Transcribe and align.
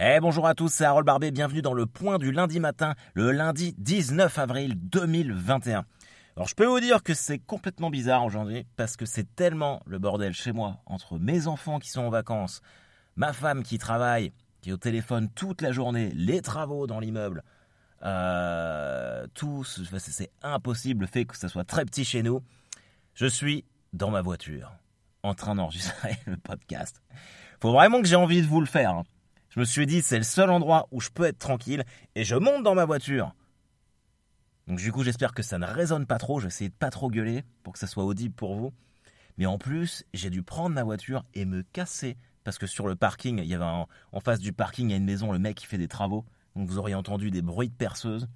Eh 0.00 0.20
bonjour 0.20 0.46
à 0.46 0.54
tous, 0.54 0.68
c'est 0.68 0.84
Harold 0.84 1.04
Barbet, 1.04 1.32
bienvenue 1.32 1.60
dans 1.60 1.74
le 1.74 1.84
point 1.84 2.18
du 2.18 2.30
lundi 2.30 2.60
matin, 2.60 2.94
le 3.14 3.32
lundi 3.32 3.74
19 3.78 4.38
avril 4.38 4.74
2021. 4.76 5.84
Alors 6.36 6.46
je 6.46 6.54
peux 6.54 6.66
vous 6.66 6.78
dire 6.78 7.02
que 7.02 7.14
c'est 7.14 7.40
complètement 7.40 7.90
bizarre 7.90 8.24
aujourd'hui 8.24 8.64
parce 8.76 8.96
que 8.96 9.06
c'est 9.06 9.34
tellement 9.34 9.82
le 9.86 9.98
bordel 9.98 10.34
chez 10.34 10.52
moi 10.52 10.76
entre 10.86 11.18
mes 11.18 11.48
enfants 11.48 11.80
qui 11.80 11.90
sont 11.90 12.02
en 12.02 12.10
vacances, 12.10 12.62
ma 13.16 13.32
femme 13.32 13.64
qui 13.64 13.76
travaille, 13.78 14.32
qui 14.60 14.70
est 14.70 14.72
au 14.72 14.76
téléphone 14.76 15.30
toute 15.30 15.62
la 15.62 15.72
journée, 15.72 16.12
les 16.14 16.42
travaux 16.42 16.86
dans 16.86 17.00
l'immeuble, 17.00 17.42
euh, 18.04 19.26
tout, 19.34 19.64
c'est 19.64 20.30
impossible 20.44 21.00
le 21.00 21.06
fait 21.08 21.24
que 21.24 21.36
ça 21.36 21.48
soit 21.48 21.64
très 21.64 21.84
petit 21.84 22.04
chez 22.04 22.22
nous. 22.22 22.40
Je 23.14 23.26
suis 23.26 23.64
dans 23.92 24.12
ma 24.12 24.22
voiture 24.22 24.70
en 25.24 25.34
train 25.34 25.56
d'enregistrer 25.56 26.18
le 26.26 26.36
podcast. 26.36 27.02
Faut 27.60 27.72
vraiment 27.72 28.00
que 28.00 28.06
j'ai 28.06 28.14
envie 28.14 28.42
de 28.42 28.46
vous 28.46 28.60
le 28.60 28.66
faire. 28.66 28.90
Hein. 28.90 29.02
Je 29.50 29.60
me 29.60 29.64
suis 29.64 29.86
dit, 29.86 30.02
c'est 30.02 30.18
le 30.18 30.24
seul 30.24 30.50
endroit 30.50 30.88
où 30.90 31.00
je 31.00 31.10
peux 31.10 31.24
être 31.24 31.38
tranquille 31.38 31.84
et 32.14 32.24
je 32.24 32.36
monte 32.36 32.62
dans 32.62 32.74
ma 32.74 32.84
voiture. 32.84 33.34
Donc 34.66 34.78
du 34.78 34.92
coup, 34.92 35.02
j'espère 35.02 35.32
que 35.32 35.42
ça 35.42 35.58
ne 35.58 35.66
résonne 35.66 36.06
pas 36.06 36.18
trop. 36.18 36.40
J'essaie 36.40 36.68
de 36.68 36.74
pas 36.74 36.90
trop 36.90 37.10
gueuler 37.10 37.44
pour 37.62 37.72
que 37.72 37.78
ça 37.78 37.86
soit 37.86 38.04
audible 38.04 38.34
pour 38.34 38.54
vous. 38.54 38.72
Mais 39.38 39.46
en 39.46 39.56
plus, 39.56 40.04
j'ai 40.12 40.30
dû 40.30 40.42
prendre 40.42 40.74
ma 40.74 40.82
voiture 40.82 41.24
et 41.34 41.44
me 41.44 41.62
casser 41.62 42.16
parce 42.44 42.58
que 42.58 42.66
sur 42.66 42.86
le 42.86 42.96
parking, 42.96 43.38
il 43.38 43.46
y 43.46 43.54
avait 43.54 43.64
en 43.64 44.20
face 44.20 44.40
du 44.40 44.52
parking, 44.52 44.88
il 44.88 44.90
y 44.90 44.94
a 44.94 44.96
une 44.96 45.04
maison, 45.04 45.32
le 45.32 45.38
mec 45.38 45.56
qui 45.56 45.66
fait 45.66 45.78
des 45.78 45.88
travaux. 45.88 46.24
Donc 46.56 46.68
vous 46.68 46.78
auriez 46.78 46.94
entendu 46.94 47.30
des 47.30 47.42
bruits 47.42 47.68
de 47.68 47.74
perceuse. 47.74 48.28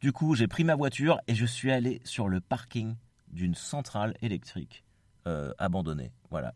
Du 0.00 0.12
coup, 0.12 0.34
j'ai 0.34 0.48
pris 0.48 0.64
ma 0.64 0.74
voiture 0.74 1.20
et 1.28 1.34
je 1.34 1.44
suis 1.44 1.70
allé 1.70 2.00
sur 2.04 2.28
le 2.28 2.40
parking 2.40 2.96
d'une 3.28 3.54
centrale 3.54 4.16
électrique 4.22 4.82
euh, 5.26 5.52
abandonnée. 5.58 6.12
Voilà. 6.30 6.54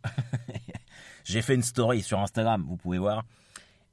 j'ai 1.25 1.43
fait 1.43 1.55
une 1.55 1.63
story 1.63 2.03
sur 2.03 2.21
Instagram, 2.21 2.65
vous 2.67 2.77
pouvez 2.77 2.99
voir. 2.99 3.25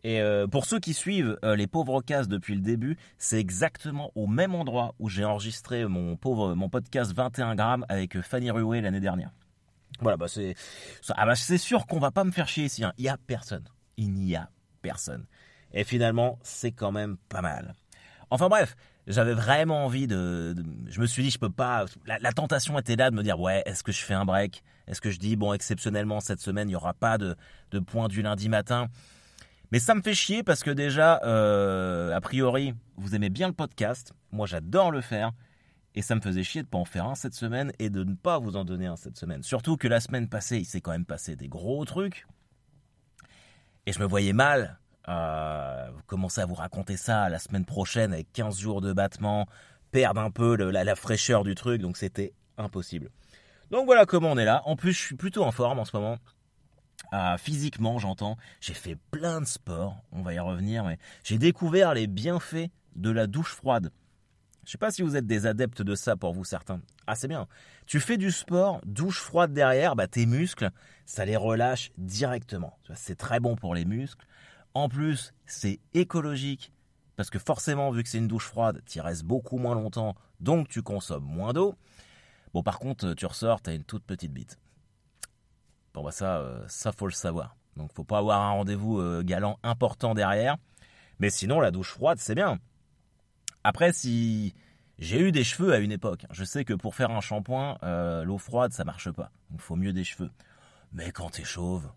Et 0.04 0.20
euh, 0.20 0.48
pour 0.48 0.66
ceux 0.66 0.80
qui 0.80 0.94
suivent 0.94 1.38
euh, 1.44 1.56
les 1.56 1.68
pauvres 1.68 2.02
cases 2.02 2.28
depuis 2.28 2.56
le 2.56 2.62
début, 2.62 2.98
c'est 3.18 3.40
exactement 3.40 4.12
au 4.16 4.28
même 4.28 4.56
endroit 4.56 4.96
où 5.00 5.10
j'ai 5.10 5.26
enregistré 5.26 5.86
mon 5.86 6.16
pauvre 6.18 6.56
mon 6.56 6.70
podcast 6.70 7.14
21 7.14 7.56
grammes 7.56 7.86
avec 7.88 8.20
Fanny 8.22 8.50
Rué 8.50 8.82
l'année 8.82 9.00
dernière. 9.00 9.32
Voilà, 10.00 10.18
bah 10.18 10.28
c'est 10.28 10.56
ah 11.10 11.26
bah 11.26 11.36
sûr 11.36 11.86
qu'on 11.86 12.00
va 12.00 12.12
pas 12.12 12.24
me 12.24 12.32
faire 12.32 12.48
chier 12.48 12.66
ici. 12.66 12.84
Hein. 12.84 12.94
Il 12.98 13.06
y 13.06 13.10
a 13.10 13.18
personne. 13.18 13.66
Il 13.98 14.14
n'y 14.14 14.36
a 14.36 14.50
personne. 14.82 15.26
Et 15.74 15.84
finalement, 15.84 16.40
c'est 16.42 16.72
quand 16.72 16.92
même 16.92 17.18
pas 17.30 17.42
mal. 17.42 17.76
Enfin 18.32 18.50
bref, 18.50 18.76
j'avais 19.08 19.34
vraiment 19.34 19.86
envie 19.86 20.08
de, 20.08 20.56
Je 20.88 21.02
me 21.02 21.06
suis 21.06 21.24
dit, 21.24 21.30
je 21.30 21.38
peux 21.38 21.50
pas. 21.50 21.86
La, 22.06 22.32
tentation 22.32 22.78
était 22.80 22.96
là 22.96 23.12
de 23.12 23.16
me 23.16 23.24
dire, 23.24 23.40
ouais, 23.40 23.62
est-ce 23.66 23.84
que 23.84 23.92
je 23.92 24.02
fais 24.02 24.14
un 24.14 24.26
break? 24.26 24.64
Est-ce 24.88 25.02
que 25.02 25.12
je 25.12 25.20
dis, 25.20 25.36
bon, 25.36 25.54
exceptionnellement 25.54 26.20
cette 26.20 26.40
semaine, 26.40 26.70
il 26.70 26.74
y 26.74 26.76
aura 26.76 26.94
pas 26.94 27.18
de, 27.18 27.36
de 27.72 27.80
point 27.80 28.08
du 28.08 28.22
lundi 28.22 28.50
matin? 28.50 28.88
Mais 29.72 29.80
ça 29.80 29.96
me 29.96 30.02
fait 30.02 30.14
chier 30.14 30.44
parce 30.44 30.64
que 30.64 30.72
déjà, 30.72 31.22
euh, 31.24 32.16
a 32.16 32.22
priori, 32.22 32.74
vous 32.98 33.16
aimez 33.16 33.30
bien 33.30 33.48
le 33.48 33.54
podcast. 33.54 34.14
Moi, 34.32 34.46
j'adore 34.46 34.92
le 34.92 35.02
faire. 35.02 35.32
Et 35.94 36.02
ça 36.02 36.16
me 36.16 36.22
faisait 36.22 36.44
chier 36.44 36.62
de 36.62 36.68
ne 36.68 36.70
pas 36.70 36.78
en 36.78 36.86
faire 36.86 37.06
un 37.06 37.16
cette 37.16 37.34
semaine 37.34 37.74
et 37.80 37.90
de 37.90 38.04
ne 38.04 38.16
pas 38.16 38.40
vous 38.40 38.56
en 38.56 38.64
donner 38.64 38.86
un 38.86 38.96
cette 38.96 39.18
semaine. 39.18 39.44
Surtout 39.44 39.76
que 39.76 39.88
la 39.88 40.00
semaine 40.00 40.30
passée, 40.30 40.58
il 40.58 40.66
s'est 40.66 40.80
quand 40.80 40.92
même 40.92 41.06
passé 41.06 41.36
des 41.36 41.50
gros 41.50 41.84
trucs. 41.84 42.26
Et 43.86 43.92
je 43.92 44.00
me 44.00 44.06
voyais 44.06 44.32
mal 44.32 44.80
euh, 45.10 45.90
commencer 46.08 46.40
à 46.40 46.46
vous 46.46 46.56
raconter 46.56 46.96
ça 46.96 47.28
la 47.28 47.40
semaine 47.40 47.66
prochaine 47.66 48.14
avec 48.14 48.32
15 48.32 48.58
jours 48.58 48.80
de 48.80 48.94
battement, 48.94 49.48
perdre 49.92 50.22
un 50.22 50.32
peu 50.32 50.56
la, 50.56 50.84
la 50.86 50.96
fraîcheur 50.96 51.44
du 51.44 51.56
truc. 51.56 51.82
Donc 51.82 51.98
c'était 51.98 52.34
impossible. 52.58 53.10
Donc 53.70 53.86
voilà 53.86 54.06
comment 54.06 54.32
on 54.32 54.38
est 54.38 54.46
là. 54.46 54.62
En 54.66 54.78
plus, 54.78 54.94
je 54.94 55.00
suis 55.00 55.16
plutôt 55.16 55.44
en 55.44 55.52
forme 55.52 55.80
en 55.80 55.86
ce 55.86 55.96
moment. 55.96 56.18
Ah, 57.12 57.38
physiquement, 57.38 58.00
j'entends. 58.00 58.38
J'ai 58.62 58.74
fait 58.74 58.96
plein 59.12 59.42
de 59.42 59.46
sports, 59.46 60.02
on 60.14 60.22
va 60.22 60.34
y 60.34 60.40
revenir, 60.40 60.86
mais 60.86 60.98
j'ai 61.26 61.38
découvert 61.38 61.94
les 61.94 62.08
bienfaits 62.08 62.70
de 62.96 63.10
la 63.10 63.28
douche 63.28 63.54
froide. 63.54 63.92
Je 64.66 64.72
sais 64.72 64.78
pas 64.78 64.92
si 64.92 65.02
vous 65.02 65.18
êtes 65.18 65.28
des 65.28 65.46
adeptes 65.46 65.82
de 65.82 65.96
ça 65.96 66.16
pour 66.16 66.34
vous 66.34 66.46
certains. 66.46 66.80
Ah 67.08 67.16
c'est 67.16 67.28
bien. 67.28 67.48
Tu 67.86 68.00
fais 68.00 68.18
du 68.18 68.32
sport, 68.32 68.80
douche 68.86 69.20
froide 69.20 69.54
derrière, 69.54 69.98
bah 69.98 70.08
tes 70.08 70.26
muscles, 70.26 70.70
ça 71.06 71.26
les 71.26 71.36
relâche 71.36 71.92
directement. 71.98 72.78
C'est 72.96 73.18
très 73.18 73.42
bon 73.42 73.58
pour 73.58 73.76
les 73.76 73.84
muscles. 73.84 74.26
En 74.74 74.88
plus, 74.88 75.34
c'est 75.46 75.80
écologique 75.94 76.72
parce 77.18 77.30
que 77.30 77.40
forcément 77.40 77.92
vu 77.92 78.04
que 78.04 78.10
c'est 78.10 78.20
une 78.20 78.30
douche 78.30 78.48
froide, 78.48 78.82
tu 78.86 79.02
restes 79.02 79.26
beaucoup 79.26 79.58
moins 79.58 79.76
longtemps, 79.76 80.16
donc 80.40 80.70
tu 80.70 80.82
consommes 80.82 81.26
moins 81.26 81.52
d'eau. 81.52 81.76
Bon 82.54 82.64
par 82.64 82.80
contre, 82.80 83.14
tu 83.16 83.26
ressors, 83.26 83.62
tu 83.62 83.72
as 83.72 83.74
une 83.74 83.84
toute 83.84 84.04
petite 84.04 84.32
bite. 84.32 84.61
Bon 85.94 86.04
bah 86.04 86.12
ça, 86.12 86.38
euh, 86.38 86.64
ça 86.68 86.92
faut 86.92 87.08
le 87.08 87.12
savoir. 87.12 87.56
Donc 87.76 87.92
faut 87.94 88.04
pas 88.04 88.20
avoir 88.20 88.42
un 88.42 88.52
rendez-vous 88.52 89.00
euh, 89.00 89.24
galant 89.24 89.60
important 89.64 90.14
derrière. 90.14 90.58
Mais 91.20 91.30
sinon 91.30 91.60
la 91.60 91.72
douche 91.72 91.92
froide 91.92 92.18
c'est 92.20 92.36
bien. 92.36 92.60
Après 93.64 93.92
si 93.92 94.56
j'ai 95.00 95.20
eu 95.20 95.32
des 95.32 95.44
cheveux 95.44 95.74
à 95.74 95.80
une 95.80 95.92
époque, 95.92 96.26
je 96.32 96.44
sais 96.44 96.64
que 96.64 96.74
pour 96.74 96.96
faire 96.96 97.12
un 97.12 97.22
shampoing, 97.22 97.78
euh, 97.84 98.24
l'eau 98.24 98.38
froide 98.38 98.72
ça 98.72 98.84
marche 98.86 99.12
pas. 99.12 99.32
Il 99.54 99.60
faut 99.60 99.76
mieux 99.76 99.94
des 99.94 100.04
cheveux. 100.04 100.32
Mais 100.94 101.12
quand 101.12 101.30
t'es 101.32 101.44
chauve, 101.44 101.90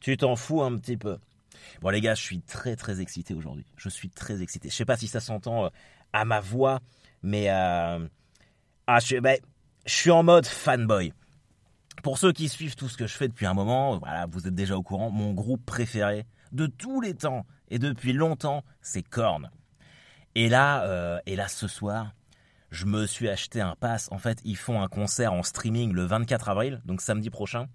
tu 0.00 0.16
t'en 0.16 0.36
fous 0.36 0.62
un 0.62 0.76
petit 0.76 0.96
peu. 0.96 1.18
Bon 1.80 1.90
les 1.90 2.00
gars, 2.00 2.14
je 2.14 2.22
suis 2.22 2.40
très 2.40 2.74
très 2.74 3.00
excité 3.00 3.34
aujourd'hui. 3.34 3.66
Je 3.76 3.88
suis 3.88 4.10
très 4.10 4.42
excité. 4.42 4.70
Je 4.70 4.74
sais 4.74 4.84
pas 4.84 4.96
si 4.96 5.06
ça 5.06 5.20
s'entend 5.20 5.70
à 6.12 6.24
ma 6.24 6.40
voix, 6.40 6.80
mais 7.22 7.48
ah, 7.48 7.98
je, 9.00 9.18
ben, 9.18 9.38
je 9.86 9.92
suis 9.92 10.10
en 10.10 10.22
mode 10.22 10.46
fanboy. 10.46 11.12
Pour 12.02 12.18
ceux 12.18 12.32
qui 12.32 12.48
suivent 12.48 12.76
tout 12.76 12.88
ce 12.88 12.96
que 12.96 13.06
je 13.06 13.16
fais 13.16 13.28
depuis 13.28 13.46
un 13.46 13.54
moment, 13.54 13.98
voilà, 13.98 14.26
vous 14.26 14.46
êtes 14.46 14.54
déjà 14.54 14.76
au 14.76 14.82
courant, 14.82 15.10
mon 15.10 15.32
groupe 15.32 15.64
préféré 15.64 16.26
de 16.52 16.66
tous 16.66 17.00
les 17.00 17.14
temps 17.14 17.44
et 17.68 17.78
depuis 17.78 18.12
longtemps, 18.12 18.64
c'est 18.80 19.02
Korn. 19.02 19.50
Et 20.34 20.48
là, 20.48 20.84
euh, 20.84 21.18
et 21.26 21.36
là 21.36 21.48
ce 21.48 21.66
soir, 21.66 22.14
je 22.70 22.84
me 22.84 23.06
suis 23.06 23.28
acheté 23.28 23.60
un 23.60 23.74
pass. 23.74 24.08
En 24.12 24.18
fait, 24.18 24.38
ils 24.44 24.56
font 24.56 24.82
un 24.82 24.88
concert 24.88 25.32
en 25.32 25.42
streaming 25.42 25.92
le 25.92 26.04
24 26.04 26.48
avril, 26.48 26.80
donc 26.84 27.00
samedi 27.00 27.30
prochain. 27.30 27.66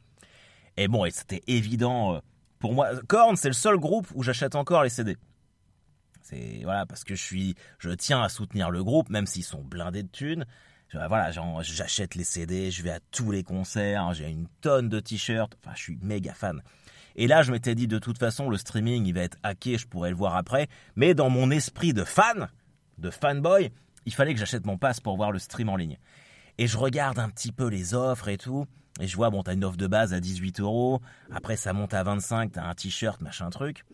Et 0.78 0.88
bon, 0.88 1.06
c'était 1.12 1.44
évident 1.48 2.16
euh, 2.16 2.20
pour 2.60 2.74
moi. 2.74 2.90
Korn, 3.08 3.36
c'est 3.36 3.50
le 3.50 3.54
seul 3.54 3.78
groupe 3.78 4.08
où 4.16 4.24
j'achète 4.24 4.56
encore 4.56 4.84
les 4.84 4.90
CD. 4.90 5.18
C'est 6.22 6.62
voilà 6.64 6.86
parce 6.86 7.04
que 7.04 7.16
je 7.16 7.22
suis, 7.22 7.56
je 7.80 7.90
tiens 7.90 8.24
à 8.24 8.30
soutenir 8.30 8.72
le 8.72 8.84
groupe, 8.84 9.10
même 9.10 9.28
s'ils 9.28 9.44
sont 9.44 9.62
blindés 9.62 10.04
de 10.04 10.08
thunes 10.08 10.46
voilà, 11.08 11.32
j'achète 11.62 12.16
les 12.16 12.24
CD, 12.24 12.72
je 12.72 12.84
vais 12.84 12.92
à 12.92 13.00
tous 13.12 13.32
les 13.32 13.44
concerts, 13.44 14.14
j'ai 14.14 14.30
une 14.30 14.48
tonne 14.62 14.90
de 14.90 15.00
t-shirts, 15.00 15.58
enfin, 15.60 15.74
je 15.76 15.82
suis 15.82 16.00
méga 16.02 16.34
fan. 16.34 16.62
Et 17.16 17.28
là, 17.28 17.44
je 17.44 17.52
m'étais 17.52 17.76
dit, 17.76 17.88
de 17.88 18.00
toute 18.00 18.18
façon, 18.18 18.50
le 18.50 18.58
streaming, 18.58 19.06
il 19.06 19.14
va 19.14 19.22
être 19.22 19.38
hacké, 19.44 19.78
je 19.78 19.88
pourrais 19.88 20.10
le 20.10 20.16
voir 20.16 20.36
après. 20.36 20.68
Mais 20.96 21.14
dans 21.14 21.30
mon 21.30 21.52
esprit 21.52 21.94
de 21.94 22.04
fan, 22.04 22.50
de 22.98 23.10
fanboy, 23.10 23.72
il 24.06 24.14
fallait 24.14 24.34
que 24.34 24.40
j'achète 24.40 24.66
mon 24.66 24.78
pass 24.78 25.00
pour 25.00 25.16
voir 25.16 25.32
le 25.32 25.40
stream 25.40 25.70
en 25.70 25.76
ligne. 25.76 26.00
Et 26.58 26.68
je 26.68 26.78
regarde 26.78 27.20
un 27.20 27.30
petit 27.30 27.52
peu 27.52 27.68
les 27.68 27.94
offres 27.94 28.28
et 28.28 28.38
tout. 28.38 28.66
Et 29.00 29.08
je 29.08 29.16
vois, 29.16 29.30
bon, 29.30 29.44
t'as 29.44 29.54
une 29.54 29.64
offre 29.64 29.78
de 29.78 29.88
base 29.88 30.14
à 30.14 30.20
18 30.20 30.60
euros. 30.60 31.02
Après, 31.32 31.56
ça 31.56 31.74
monte 31.74 31.94
à 31.94 32.04
25, 32.04 32.52
t'as 32.54 32.64
un 32.64 32.74
t-shirt, 32.74 33.22
machin 33.22 33.50
truc. 33.50 33.86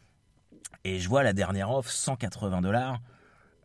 Et 0.84 1.00
je 1.00 1.08
vois 1.08 1.24
la 1.24 1.34
dernière 1.34 1.72
offre, 1.72 1.90
180 1.90 2.62
dollars. 2.62 3.00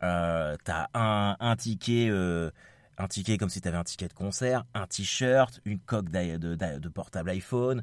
Euh, 0.02 0.56
t'as 0.64 0.88
un, 0.94 1.36
un 1.40 1.56
ticket, 1.56 2.08
euh, 2.10 2.50
un 2.98 3.08
ticket 3.08 3.38
comme 3.38 3.48
si 3.48 3.60
tu 3.60 3.68
avais 3.68 3.76
un 3.76 3.84
ticket 3.84 4.08
de 4.08 4.14
concert, 4.14 4.64
un 4.74 4.86
t-shirt, 4.86 5.60
une 5.64 5.78
coque 5.78 6.10
de, 6.10 6.88
portable 6.88 7.30
iPhone, 7.30 7.82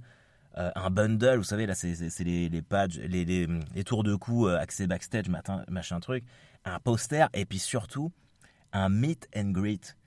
euh, 0.57 0.71
un 0.75 0.89
bundle, 0.89 1.37
vous 1.37 1.43
savez, 1.43 1.65
là, 1.65 1.75
c'est 1.75 2.23
les, 2.23 2.61
pages, 2.61 2.99
les, 2.99 3.25
les, 3.25 3.83
tours 3.83 4.03
de 4.03 4.15
cou, 4.15 4.47
euh, 4.47 4.57
accès 4.57 4.87
backstage, 4.87 5.29
matin, 5.29 5.63
machin 5.69 5.99
truc, 5.99 6.23
un 6.65 6.79
poster, 6.79 7.27
et 7.33 7.45
puis 7.45 7.59
surtout, 7.59 8.11
un 8.73 8.89
meet 8.89 9.27
and 9.35 9.51
greet. 9.51 9.97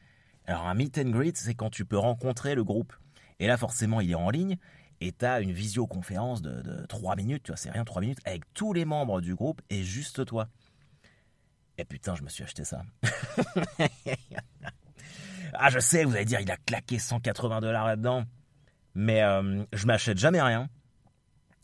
Alors, 0.47 0.67
un 0.67 0.75
meet 0.75 0.99
and 0.99 1.11
greet, 1.11 1.37
c'est 1.37 1.55
quand 1.55 1.71
tu 1.71 1.85
peux 1.85 1.99
rencontrer 1.99 2.55
le 2.55 2.65
groupe. 2.65 2.93
Et 3.41 3.47
là, 3.47 3.57
forcément, 3.57 4.01
il 4.01 4.11
est 4.11 4.17
en 4.17 4.31
ligne, 4.31 4.59
et 5.01 5.13
tu 5.13 5.25
as 5.25 5.41
une 5.41 5.53
visioconférence 5.53 6.43
de, 6.43 6.63
de 6.63 6.87
3 6.87 7.17
minutes, 7.17 7.43
tu 7.45 7.53
vois, 7.53 7.57
c'est 7.57 7.71
rien, 7.71 7.85
3 7.85 8.01
minutes, 8.03 8.21
avec 8.25 8.43
tous 8.55 8.73
les 8.73 8.85
membres 8.85 9.21
du 9.21 9.35
groupe 9.35 9.61
et 9.71 9.83
juste 9.83 10.25
toi. 10.27 10.49
Et 11.77 11.85
putain, 11.85 12.15
je 12.15 12.23
me 12.23 12.29
suis 12.29 12.45
acheté 12.45 12.65
ça. 12.65 12.83
Ah, 15.55 15.71
je 15.71 15.79
sais, 15.79 16.05
vous 16.05 16.15
allez 16.15 16.25
dire, 16.25 16.41
il 16.41 16.51
a 16.51 16.57
claqué 16.57 16.99
180 16.99 17.61
dollars 17.61 17.87
là-dedans. 17.87 18.25
Mais 18.95 19.23
euh, 19.23 19.65
je 19.73 19.87
m'achète 19.87 20.19
jamais 20.19 20.41
rien. 20.41 20.69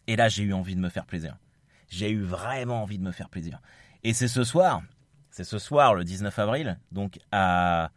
Et 0.06 0.16
là, 0.16 0.28
j'ai 0.28 0.42
eu 0.42 0.52
envie 0.52 0.74
de 0.74 0.80
me 0.80 0.88
faire 0.88 1.06
plaisir. 1.06 1.36
J'ai 1.88 2.10
eu 2.10 2.22
vraiment 2.22 2.82
envie 2.82 2.98
de 2.98 3.04
me 3.04 3.12
faire 3.12 3.28
plaisir. 3.28 3.60
Et 4.02 4.12
c'est 4.12 4.28
ce 4.28 4.44
soir, 4.44 4.82
c'est 5.30 5.44
ce 5.44 5.58
soir, 5.58 5.94
le 5.94 6.04
19 6.04 6.38
avril, 6.38 6.78
donc 6.90 7.18
à, 7.32 7.90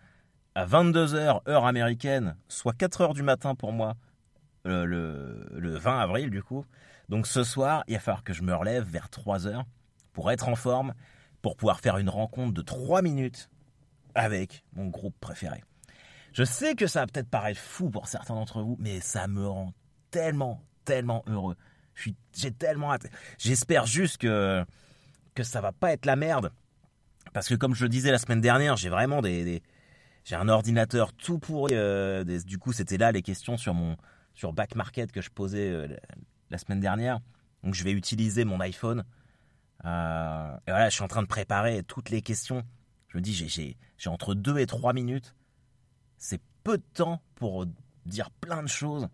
à 0.55 0.65
22h, 0.65 1.47
heure 1.47 1.65
américaine, 1.65 2.35
soit 2.47 2.75
4h 2.77 3.13
du 3.13 3.23
matin 3.23 3.55
pour 3.55 3.71
moi, 3.71 3.95
le, 4.65 4.85
le, 4.85 5.47
le 5.53 5.77
20 5.77 5.99
avril 5.99 6.29
du 6.29 6.43
coup. 6.43 6.65
Donc 7.09 7.27
ce 7.27 7.43
soir, 7.43 7.83
il 7.87 7.93
va 7.93 7.99
falloir 7.99 8.23
que 8.23 8.33
je 8.33 8.43
me 8.43 8.53
relève 8.53 8.83
vers 8.83 9.07
3h 9.07 9.63
pour 10.11 10.31
être 10.31 10.49
en 10.49 10.55
forme, 10.55 10.93
pour 11.41 11.55
pouvoir 11.55 11.79
faire 11.79 11.97
une 11.97 12.09
rencontre 12.09 12.53
de 12.53 12.61
3 12.61 13.01
minutes 13.01 13.49
avec 14.15 14.63
mon 14.73 14.87
groupe 14.87 15.15
préféré. 15.19 15.63
Je 16.33 16.43
sais 16.43 16.75
que 16.75 16.87
ça 16.87 17.01
va 17.01 17.07
peut-être 17.07 17.29
paraître 17.29 17.59
fou 17.59 17.89
pour 17.89 18.07
certains 18.07 18.33
d'entre 18.33 18.61
vous, 18.61 18.75
mais 18.79 18.99
ça 18.99 19.27
me 19.27 19.47
rend 19.47 19.73
tellement, 20.11 20.63
tellement 20.83 21.23
heureux. 21.27 21.55
J'ai 22.35 22.51
tellement 22.51 22.91
hâte. 22.91 23.05
J'espère 23.37 23.85
juste 23.85 24.17
que, 24.17 24.65
que 25.35 25.43
ça 25.43 25.61
va 25.61 25.71
pas 25.71 25.93
être 25.93 26.05
la 26.05 26.15
merde. 26.15 26.51
Parce 27.33 27.47
que 27.47 27.55
comme 27.55 27.75
je 27.75 27.83
le 27.83 27.89
disais 27.89 28.11
la 28.11 28.17
semaine 28.17 28.41
dernière, 28.41 28.77
j'ai 28.77 28.89
vraiment 28.89 29.21
des, 29.21 29.61
j'ai 30.23 30.35
un 30.35 30.49
ordinateur 30.49 31.13
tout 31.13 31.39
pourri. 31.39 31.73
Euh, 31.75 32.23
du 32.23 32.57
coup, 32.57 32.73
c'était 32.73 32.97
là 32.97 33.11
les 33.11 33.21
questions 33.21 33.57
sur 33.57 33.73
mon 33.73 33.95
sur 34.33 34.53
Back 34.53 34.75
Market 34.75 35.11
que 35.11 35.21
je 35.21 35.29
posais 35.29 35.69
euh, 35.69 35.87
la 36.49 36.57
semaine 36.57 36.79
dernière. 36.79 37.19
Donc 37.63 37.75
je 37.75 37.83
vais 37.83 37.91
utiliser 37.91 38.45
mon 38.45 38.59
iPhone. 38.59 39.03
Euh, 39.85 40.55
et 40.67 40.71
voilà, 40.71 40.89
je 40.89 40.95
suis 40.95 41.03
en 41.03 41.07
train 41.07 41.21
de 41.21 41.27
préparer 41.27 41.83
toutes 41.83 42.09
les 42.09 42.21
questions. 42.21 42.63
Je 43.09 43.17
me 43.17 43.21
dis, 43.21 43.35
j'ai 43.97 44.09
entre 44.09 44.33
2 44.33 44.57
et 44.57 44.65
3 44.65 44.93
minutes. 44.93 45.35
C'est 46.23 46.39
peu 46.63 46.77
de 46.77 46.83
temps 46.93 47.21
pour 47.35 47.65
dire 48.05 48.31
plein 48.31 48.63
de 48.63 48.69
choses 48.69 49.09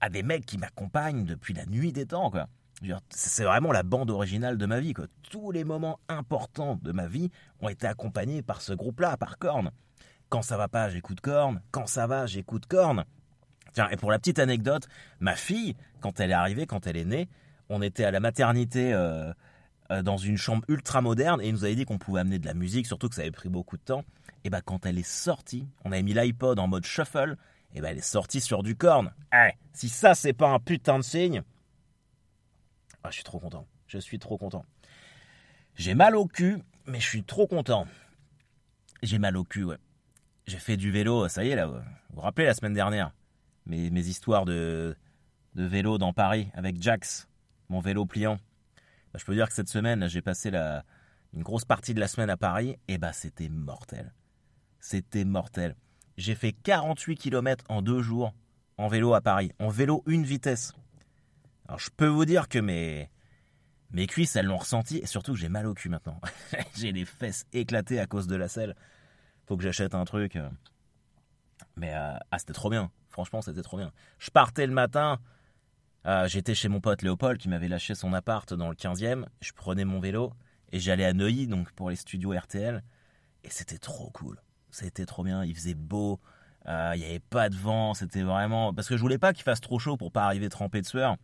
à 0.00 0.08
des 0.08 0.22
mecs 0.22 0.46
qui 0.46 0.56
m'accompagnent 0.56 1.26
depuis 1.26 1.52
la 1.52 1.66
nuit 1.66 1.92
des 1.92 2.06
temps. 2.06 2.32
C'est 3.10 3.44
vraiment 3.44 3.72
la 3.72 3.82
bande 3.82 4.10
originale 4.10 4.56
de 4.56 4.64
ma 4.64 4.80
vie. 4.80 4.94
Tous 5.30 5.50
les 5.50 5.64
moments 5.64 6.00
importants 6.08 6.80
de 6.80 6.92
ma 6.92 7.06
vie 7.06 7.30
ont 7.60 7.68
été 7.68 7.86
accompagnés 7.86 8.40
par 8.40 8.62
ce 8.62 8.72
groupe-là, 8.72 9.18
par 9.18 9.36
Korn. 9.36 9.70
Quand 10.30 10.40
ça 10.40 10.56
va 10.56 10.66
pas, 10.66 10.88
j'écoute 10.88 11.20
Korn. 11.20 11.60
Quand 11.72 11.86
ça 11.86 12.06
va, 12.06 12.24
j'écoute 12.24 12.64
Korn. 12.64 13.04
Tiens, 13.74 13.90
et 13.90 13.98
pour 13.98 14.10
la 14.10 14.18
petite 14.18 14.38
anecdote, 14.38 14.88
ma 15.20 15.36
fille, 15.36 15.76
quand 16.00 16.20
elle 16.20 16.30
est 16.30 16.34
arrivée, 16.34 16.64
quand 16.64 16.86
elle 16.86 16.96
est 16.96 17.04
née, 17.04 17.28
on 17.68 17.82
était 17.82 18.04
à 18.04 18.10
la 18.10 18.20
maternité 18.20 18.94
euh, 18.94 19.30
euh, 19.90 20.00
dans 20.00 20.16
une 20.16 20.38
chambre 20.38 20.64
ultra 20.68 21.02
moderne 21.02 21.42
et 21.42 21.48
il 21.48 21.52
nous 21.52 21.64
avait 21.64 21.74
dit 21.74 21.84
qu'on 21.84 21.98
pouvait 21.98 22.20
amener 22.20 22.38
de 22.38 22.46
la 22.46 22.54
musique, 22.54 22.86
surtout 22.86 23.10
que 23.10 23.14
ça 23.14 23.20
avait 23.20 23.30
pris 23.30 23.50
beaucoup 23.50 23.76
de 23.76 23.82
temps. 23.82 24.04
Et 24.46 24.48
bah 24.48 24.60
quand 24.60 24.86
elle 24.86 24.96
est 24.96 25.02
sortie, 25.02 25.66
on 25.84 25.90
avait 25.90 26.04
mis 26.04 26.14
l'iPod 26.14 26.60
en 26.60 26.68
mode 26.68 26.86
shuffle, 26.86 27.36
et 27.74 27.80
bah 27.80 27.90
elle 27.90 27.98
est 27.98 28.00
sortie 28.00 28.40
sur 28.40 28.62
du 28.62 28.76
corn. 28.76 29.12
Eh, 29.34 29.50
si 29.72 29.88
ça 29.88 30.14
c'est 30.14 30.34
pas 30.34 30.48
un 30.50 30.60
putain 30.60 30.98
de 30.98 31.02
signe, 31.02 31.42
ah, 33.02 33.10
je 33.10 33.16
suis 33.16 33.24
trop 33.24 33.40
content. 33.40 33.66
Je 33.88 33.98
suis 33.98 34.20
trop 34.20 34.38
content. 34.38 34.64
J'ai 35.74 35.96
mal 35.96 36.14
au 36.14 36.26
cul, 36.26 36.62
mais 36.86 37.00
je 37.00 37.08
suis 37.08 37.24
trop 37.24 37.48
content. 37.48 37.88
J'ai 39.02 39.18
mal 39.18 39.36
au 39.36 39.42
cul, 39.42 39.64
ouais. 39.64 39.78
J'ai 40.46 40.58
fait 40.58 40.76
du 40.76 40.92
vélo, 40.92 41.26
ça 41.26 41.44
y 41.44 41.48
est 41.48 41.56
là. 41.56 41.66
Vous 41.66 41.80
vous 42.10 42.20
rappelez 42.20 42.46
la 42.46 42.54
semaine 42.54 42.74
dernière 42.74 43.10
mes, 43.66 43.90
mes 43.90 44.06
histoires 44.06 44.44
de, 44.44 44.96
de 45.56 45.64
vélo 45.64 45.98
dans 45.98 46.12
Paris 46.12 46.52
avec 46.54 46.80
Jax, 46.80 47.26
mon 47.68 47.80
vélo 47.80 48.06
pliant. 48.06 48.36
Bah, 49.12 49.18
je 49.18 49.24
peux 49.24 49.34
dire 49.34 49.48
que 49.48 49.54
cette 49.54 49.68
semaine, 49.68 50.06
j'ai 50.06 50.22
passé 50.22 50.52
la, 50.52 50.84
une 51.32 51.42
grosse 51.42 51.64
partie 51.64 51.94
de 51.94 52.00
la 52.00 52.06
semaine 52.06 52.30
à 52.30 52.36
Paris, 52.36 52.76
et 52.86 52.96
bah 52.96 53.12
c'était 53.12 53.48
mortel. 53.48 54.12
C'était 54.86 55.24
mortel. 55.24 55.74
J'ai 56.16 56.36
fait 56.36 56.52
48 56.52 57.16
km 57.16 57.64
en 57.68 57.82
deux 57.82 58.02
jours 58.02 58.32
en 58.78 58.86
vélo 58.86 59.14
à 59.14 59.20
Paris, 59.20 59.50
en 59.58 59.68
vélo 59.68 60.04
une 60.06 60.22
vitesse. 60.22 60.74
Alors 61.66 61.80
je 61.80 61.90
peux 61.90 62.06
vous 62.06 62.24
dire 62.24 62.48
que 62.48 62.60
mes, 62.60 63.10
mes 63.90 64.06
cuisses, 64.06 64.36
elles 64.36 64.46
l'ont 64.46 64.58
ressenti, 64.58 64.98
et 64.98 65.06
surtout 65.06 65.32
que 65.32 65.40
j'ai 65.40 65.48
mal 65.48 65.66
au 65.66 65.74
cul 65.74 65.88
maintenant. 65.88 66.20
j'ai 66.76 66.92
les 66.92 67.04
fesses 67.04 67.46
éclatées 67.52 67.98
à 67.98 68.06
cause 68.06 68.28
de 68.28 68.36
la 68.36 68.46
selle. 68.46 68.76
Faut 69.46 69.56
que 69.56 69.64
j'achète 69.64 69.92
un 69.92 70.04
truc. 70.04 70.36
Euh. 70.36 70.48
Mais 71.74 71.92
euh, 71.92 72.16
ah, 72.30 72.38
c'était 72.38 72.52
trop 72.52 72.70
bien. 72.70 72.92
Franchement, 73.08 73.42
c'était 73.42 73.62
trop 73.62 73.78
bien. 73.78 73.90
Je 74.20 74.30
partais 74.30 74.68
le 74.68 74.72
matin, 74.72 75.18
euh, 76.06 76.28
j'étais 76.28 76.54
chez 76.54 76.68
mon 76.68 76.80
pote 76.80 77.02
Léopold 77.02 77.40
qui 77.40 77.48
m'avait 77.48 77.66
lâché 77.66 77.96
son 77.96 78.12
appart 78.12 78.54
dans 78.54 78.68
le 78.68 78.76
15e. 78.76 79.26
Je 79.40 79.50
prenais 79.50 79.84
mon 79.84 79.98
vélo 79.98 80.32
et 80.70 80.78
j'allais 80.78 81.06
à 81.06 81.12
Neuilly, 81.12 81.48
donc 81.48 81.72
pour 81.72 81.90
les 81.90 81.96
studios 81.96 82.32
RTL. 82.38 82.84
Et 83.42 83.50
c'était 83.50 83.78
trop 83.78 84.10
cool. 84.10 84.40
C'était 84.76 85.06
trop 85.06 85.24
bien. 85.24 85.42
Il 85.42 85.54
faisait 85.54 85.74
beau. 85.74 86.20
Euh, 86.68 86.92
il 86.94 86.98
n'y 86.98 87.06
avait 87.06 87.18
pas 87.18 87.48
de 87.48 87.56
vent. 87.56 87.94
C'était 87.94 88.22
vraiment. 88.22 88.74
Parce 88.74 88.88
que 88.88 88.96
je 88.96 89.00
voulais 89.00 89.16
pas 89.16 89.32
qu'il 89.32 89.42
fasse 89.42 89.62
trop 89.62 89.78
chaud 89.78 89.96
pour 89.96 90.12
pas 90.12 90.24
arriver 90.24 90.50
trempé 90.50 90.82
de 90.82 90.86
sueur. 90.86 91.16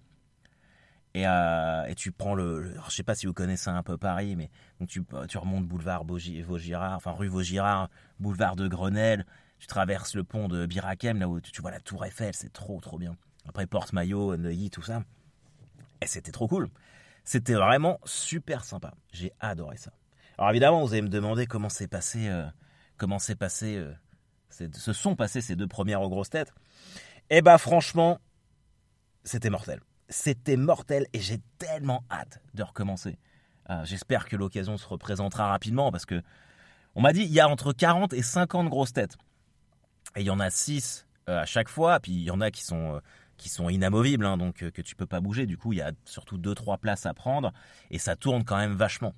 Et, 1.13 1.27
euh, 1.27 1.85
et 1.85 1.95
tu 1.95 2.13
prends 2.13 2.35
le, 2.35 2.75
Je 2.89 2.95
sais 2.95 3.03
pas 3.03 3.15
si 3.15 3.27
vous 3.27 3.35
connaissez 3.35 3.69
un 3.69 3.83
peu 3.83 3.99
Paris, 3.99 4.35
mais 4.35 4.51
tu, 4.89 5.05
tu 5.29 5.37
remontes 5.37 5.67
boulevard 5.67 6.05
Vaugirard, 6.05 6.97
enfin 6.97 7.11
rue 7.11 7.29
Vaugirard, 7.29 7.91
boulevard 8.19 8.57
de 8.57 8.67
Grenelle. 8.67 9.27
Tu 9.59 9.67
traverses 9.67 10.15
le 10.15 10.25
pont 10.25 10.49
de 10.49 10.65
Birakem, 10.65 11.21
là 11.21 11.29
où 11.29 11.39
tu, 11.39 11.61
vois 11.61 11.71
la 11.71 11.81
Tour 11.81 12.07
Eiffel. 12.07 12.35
C'est 12.35 12.55
trop, 12.55 12.81
trop 12.81 12.99
bien. 12.99 13.17
Après 13.47 13.67
Porte-Maillot, 13.67 14.39
Neuilly, 14.39 14.71
tout 14.71 14.81
ça. 14.81 15.03
Et 16.01 16.07
c'était 16.07 16.33
trop 16.33 16.49
cool. 16.49 16.71
C'était 17.25 17.55
vraiment 17.55 18.01
super 18.05 18.65
sympa. 18.65 18.95
J'ai 19.13 19.33
adoré 19.41 19.77
ça. 19.77 19.93
Alors 20.39 20.51
évidemment, 20.51 20.83
vous 20.83 20.95
allez 20.95 21.03
me 21.03 21.09
demander 21.09 21.47
comment 21.47 21.69
s'est 21.69 21.89
passé, 21.89 22.29
euh, 22.29 22.47
comment 23.03 23.19
s'est 23.19 23.35
passé, 23.35 23.79
euh, 23.79 23.93
se 24.49 24.93
sont 24.93 25.17
passées 25.17 25.41
ces 25.41 25.57
deux 25.57 25.67
premières 25.67 26.03
grosses 26.03 26.31
têtes. 26.31 26.55
Eh 27.31 27.43
bah 27.43 27.59
franchement, 27.59 28.21
c'était 29.25 29.51
mortel. 29.51 29.81
C'était 30.09 30.57
mortel 30.57 31.09
et 31.13 31.19
j'ai 31.19 31.41
tellement 31.59 32.05
hâte 32.13 32.41
de 32.55 32.63
recommencer. 32.63 33.19
Euh, 33.71 33.85
j'espère 33.85 34.29
que 34.29 34.37
l'occasion 34.37 34.77
se 34.77 34.87
représentera 34.87 35.49
rapidement 35.49 35.91
parce 35.91 36.07
que 36.07 36.23
on 36.95 37.01
m'a 37.01 37.13
dit 37.13 37.23
il 37.23 37.33
y 37.33 37.41
a 37.41 37.49
entre 37.49 37.73
40 37.73 38.13
et 38.13 38.23
50 38.23 38.69
grosses 38.69 38.93
têtes. 38.93 39.17
Et 40.15 40.21
il 40.21 40.27
y 40.27 40.31
en 40.31 40.39
a 40.39 40.51
6 40.51 41.05
à 41.27 41.45
chaque 41.45 41.69
fois, 41.69 41.99
puis 41.99 42.13
il 42.13 42.23
y 42.23 42.31
en 42.31 42.41
a 42.41 42.53
qui 42.53 42.63
sont 42.63 43.01
qui 43.37 43.49
sont 43.49 43.69
inamovibles, 43.69 44.27
hein, 44.27 44.37
donc 44.37 44.63
euh, 44.63 44.71
que 44.71 44.81
tu 44.81 44.95
peux 44.95 45.07
pas 45.07 45.19
bouger. 45.19 45.47
Du 45.47 45.57
coup, 45.57 45.73
il 45.73 45.81
y 45.81 45.83
a 45.83 45.91
surtout 46.05 46.39
deux 46.39 46.55
trois 46.55 46.79
places 46.79 47.05
à 47.05 47.15
prendre 47.15 47.53
et 47.91 47.99
ça 47.99 48.15
tourne 48.15 48.45
quand 48.45 48.59
même 48.59 48.75
vachement. 48.75 49.17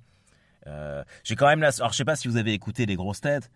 Euh, 0.65 1.03
j'ai 1.23 1.35
quand 1.35 1.45
même 1.45 1.61
là, 1.61 1.69
alors 1.77 1.91
je 1.91 1.97
sais 1.97 2.05
pas 2.05 2.15
si 2.15 2.27
vous 2.27 2.37
avez 2.37 2.53
écouté 2.53 2.87
les 2.87 2.95
grosses 2.95 3.21
têtes. 3.21 3.51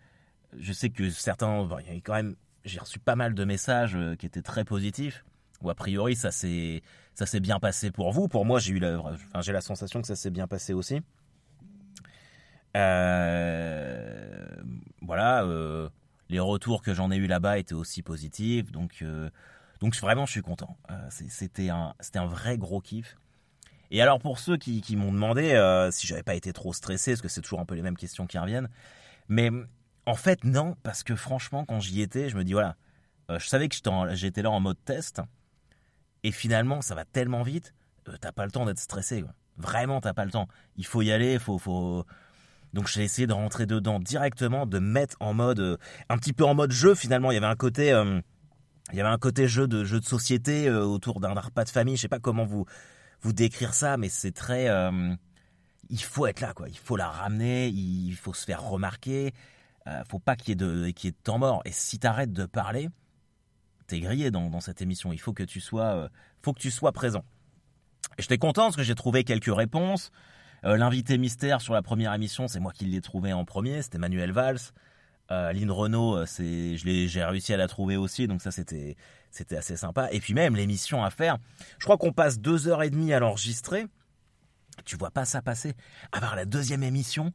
Je 0.58 0.72
sais 0.72 0.90
que 0.90 1.10
certains, 1.10 1.68
il 1.80 1.94
y 1.94 1.96
a 1.96 2.00
quand 2.00 2.14
même, 2.14 2.36
j'ai 2.64 2.80
reçu 2.80 2.98
pas 2.98 3.16
mal 3.16 3.34
de 3.34 3.44
messages 3.44 3.96
euh, 3.96 4.16
qui 4.16 4.26
étaient 4.26 4.42
très 4.42 4.64
positifs. 4.64 5.24
Ou 5.62 5.70
a 5.70 5.74
priori, 5.74 6.16
ça 6.16 6.30
s'est 6.30 6.82
ça 7.14 7.26
bien 7.38 7.60
passé 7.60 7.90
pour 7.90 8.12
vous. 8.12 8.28
Pour 8.28 8.46
moi, 8.46 8.58
j'ai 8.60 8.72
eu 8.72 8.78
la, 8.78 8.98
enfin, 8.98 9.42
j'ai 9.42 9.52
la 9.52 9.60
sensation 9.60 10.00
que 10.00 10.06
ça 10.06 10.16
s'est 10.16 10.30
bien 10.30 10.46
passé 10.46 10.72
aussi. 10.72 11.02
voilà, 15.02 15.44
les 16.30 16.40
retours 16.40 16.82
que 16.82 16.94
j'en 16.94 17.10
ai 17.10 17.16
eu 17.16 17.26
là-bas 17.26 17.58
étaient 17.58 17.74
aussi 17.74 18.02
positifs, 18.02 18.72
donc 18.72 19.04
donc 19.80 19.96
vraiment, 19.96 20.26
je 20.26 20.32
suis 20.32 20.42
content. 20.42 20.76
Euh, 20.90 21.08
c'était 21.10 21.70
un, 21.70 21.94
un 22.14 22.26
vrai 22.26 22.58
gros 22.58 22.80
kiff. 22.80 23.16
Et 23.90 24.00
alors 24.00 24.20
pour 24.20 24.38
ceux 24.38 24.56
qui, 24.56 24.94
m'ont 24.94 25.10
demandé 25.10 25.52
euh, 25.52 25.90
si 25.90 26.06
j'avais 26.06 26.22
pas 26.22 26.34
été 26.34 26.52
trop 26.52 26.72
stressé, 26.72 27.12
parce 27.12 27.22
que 27.22 27.28
c'est 27.28 27.40
toujours 27.40 27.60
un 27.60 27.64
peu 27.64 27.74
les 27.74 27.82
mêmes 27.82 27.96
questions 27.96 28.26
qui 28.26 28.38
reviennent, 28.38 28.68
mais 29.28 29.50
en 30.06 30.14
fait 30.14 30.44
non, 30.44 30.76
parce 30.82 31.02
que 31.02 31.16
franchement 31.16 31.64
quand 31.64 31.80
j'y 31.80 32.00
étais, 32.00 32.28
je 32.28 32.36
me 32.36 32.44
dis 32.44 32.52
voilà, 32.52 32.76
euh, 33.30 33.38
je 33.38 33.46
savais 33.46 33.68
que 33.68 33.76
j'étais 34.12 34.42
là 34.42 34.50
en 34.50 34.60
mode 34.60 34.78
test, 34.84 35.20
et 36.22 36.32
finalement 36.32 36.80
ça 36.80 36.94
va 36.94 37.04
tellement 37.04 37.42
vite, 37.42 37.74
t'as 38.20 38.32
pas 38.32 38.44
le 38.44 38.50
temps 38.50 38.66
d'être 38.66 38.78
stressé. 38.78 39.22
Quoi. 39.22 39.32
Vraiment 39.56 40.00
t'as 40.00 40.14
pas 40.14 40.24
le 40.24 40.30
temps. 40.30 40.48
Il 40.76 40.86
faut 40.86 41.02
y 41.02 41.12
aller, 41.12 41.38
faut 41.38 41.58
faut. 41.58 42.04
Donc 42.72 42.86
j'ai 42.86 43.02
essayé 43.02 43.26
de 43.26 43.32
rentrer 43.32 43.66
dedans 43.66 43.98
directement, 43.98 44.64
de 44.64 44.78
mettre 44.78 45.16
en 45.20 45.34
mode 45.34 45.78
un 46.08 46.18
petit 46.18 46.32
peu 46.32 46.44
en 46.44 46.54
mode 46.54 46.70
jeu 46.70 46.94
finalement. 46.94 47.30
Il 47.30 47.34
y 47.34 47.38
avait 47.38 47.46
un 47.46 47.56
côté 47.56 47.92
il 48.92 48.96
y 48.96 49.00
avait 49.00 49.10
un 49.10 49.18
côté 49.18 49.46
jeu 49.46 49.68
de 49.68 49.84
jeu 49.84 50.00
de 50.00 50.04
société 50.04 50.68
euh, 50.68 50.84
autour 50.84 51.20
d'un 51.20 51.32
repas 51.32 51.64
de 51.64 51.70
famille. 51.70 51.96
Je 51.96 52.02
sais 52.02 52.08
pas 52.08 52.18
comment 52.18 52.44
vous 52.44 52.66
vous 53.20 53.32
décrire 53.32 53.74
ça, 53.74 53.96
mais 53.96 54.08
c'est 54.08 54.32
très. 54.32 54.68
Euh, 54.68 55.14
il 55.90 56.02
faut 56.02 56.26
être 56.26 56.40
là, 56.40 56.52
quoi. 56.54 56.68
Il 56.68 56.78
faut 56.78 56.96
la 56.96 57.08
ramener. 57.08 57.68
Il 57.68 58.14
faut 58.14 58.34
se 58.34 58.44
faire 58.44 58.62
remarquer. 58.62 59.32
Euh, 59.90 60.02
faut 60.08 60.18
pas 60.18 60.36
qu'il 60.36 60.50
y 60.50 60.52
ait 60.52 60.56
de 60.56 60.88
y 60.88 61.12
temps 61.12 61.38
mort. 61.38 61.62
Et 61.64 61.72
si 61.72 61.98
t'arrêtes 61.98 62.32
de 62.32 62.46
parler, 62.46 62.88
t'es 63.86 64.00
grillé 64.00 64.30
dans, 64.30 64.60
cette 64.60 64.82
émission. 64.82 65.12
Il 65.12 65.18
faut 65.18 65.32
que 65.32 65.42
tu 65.42 65.60
sois, 65.60 65.94
euh, 65.96 66.08
faut 66.42 66.52
que 66.52 66.60
tu 66.60 66.70
sois 66.70 66.92
présent. 66.92 67.24
Et 68.18 68.22
j'étais 68.22 68.38
content 68.38 68.64
parce 68.64 68.76
que 68.76 68.82
j'ai 68.82 68.94
trouvé 68.94 69.24
quelques 69.24 69.54
réponses. 69.54 70.10
L'invité 70.62 71.16
mystère 71.16 71.62
sur 71.62 71.72
la 71.72 71.80
première 71.80 72.12
émission, 72.12 72.46
c'est 72.46 72.60
moi 72.60 72.72
qui 72.72 72.84
l'ai 72.84 73.00
trouvé 73.00 73.32
en 73.32 73.46
premier. 73.46 73.80
C'était 73.80 73.96
Manuel 73.96 74.30
Valls. 74.30 74.58
Euh, 75.30 75.50
Aline 75.50 75.70
Renault, 75.70 76.16
euh, 76.16 76.26
j'ai 76.26 77.24
réussi 77.24 77.54
à 77.54 77.56
la 77.56 77.68
trouver 77.68 77.96
aussi, 77.96 78.26
donc 78.26 78.42
ça 78.42 78.50
c'était, 78.50 78.96
assez 79.56 79.76
sympa. 79.76 80.08
Et 80.10 80.18
puis 80.18 80.34
même 80.34 80.56
l'émission 80.56 81.04
à 81.04 81.10
faire, 81.10 81.38
je 81.78 81.84
crois 81.84 81.98
qu'on 81.98 82.12
passe 82.12 82.40
deux 82.40 82.66
heures 82.66 82.82
et 82.82 82.90
demie 82.90 83.12
à 83.12 83.20
l'enregistrer. 83.20 83.86
Tu 84.84 84.96
vois 84.96 85.10
pas 85.10 85.24
ça 85.24 85.40
passer. 85.40 85.74
À 86.10 86.34
la 86.34 86.44
deuxième 86.44 86.82
émission, 86.82 87.32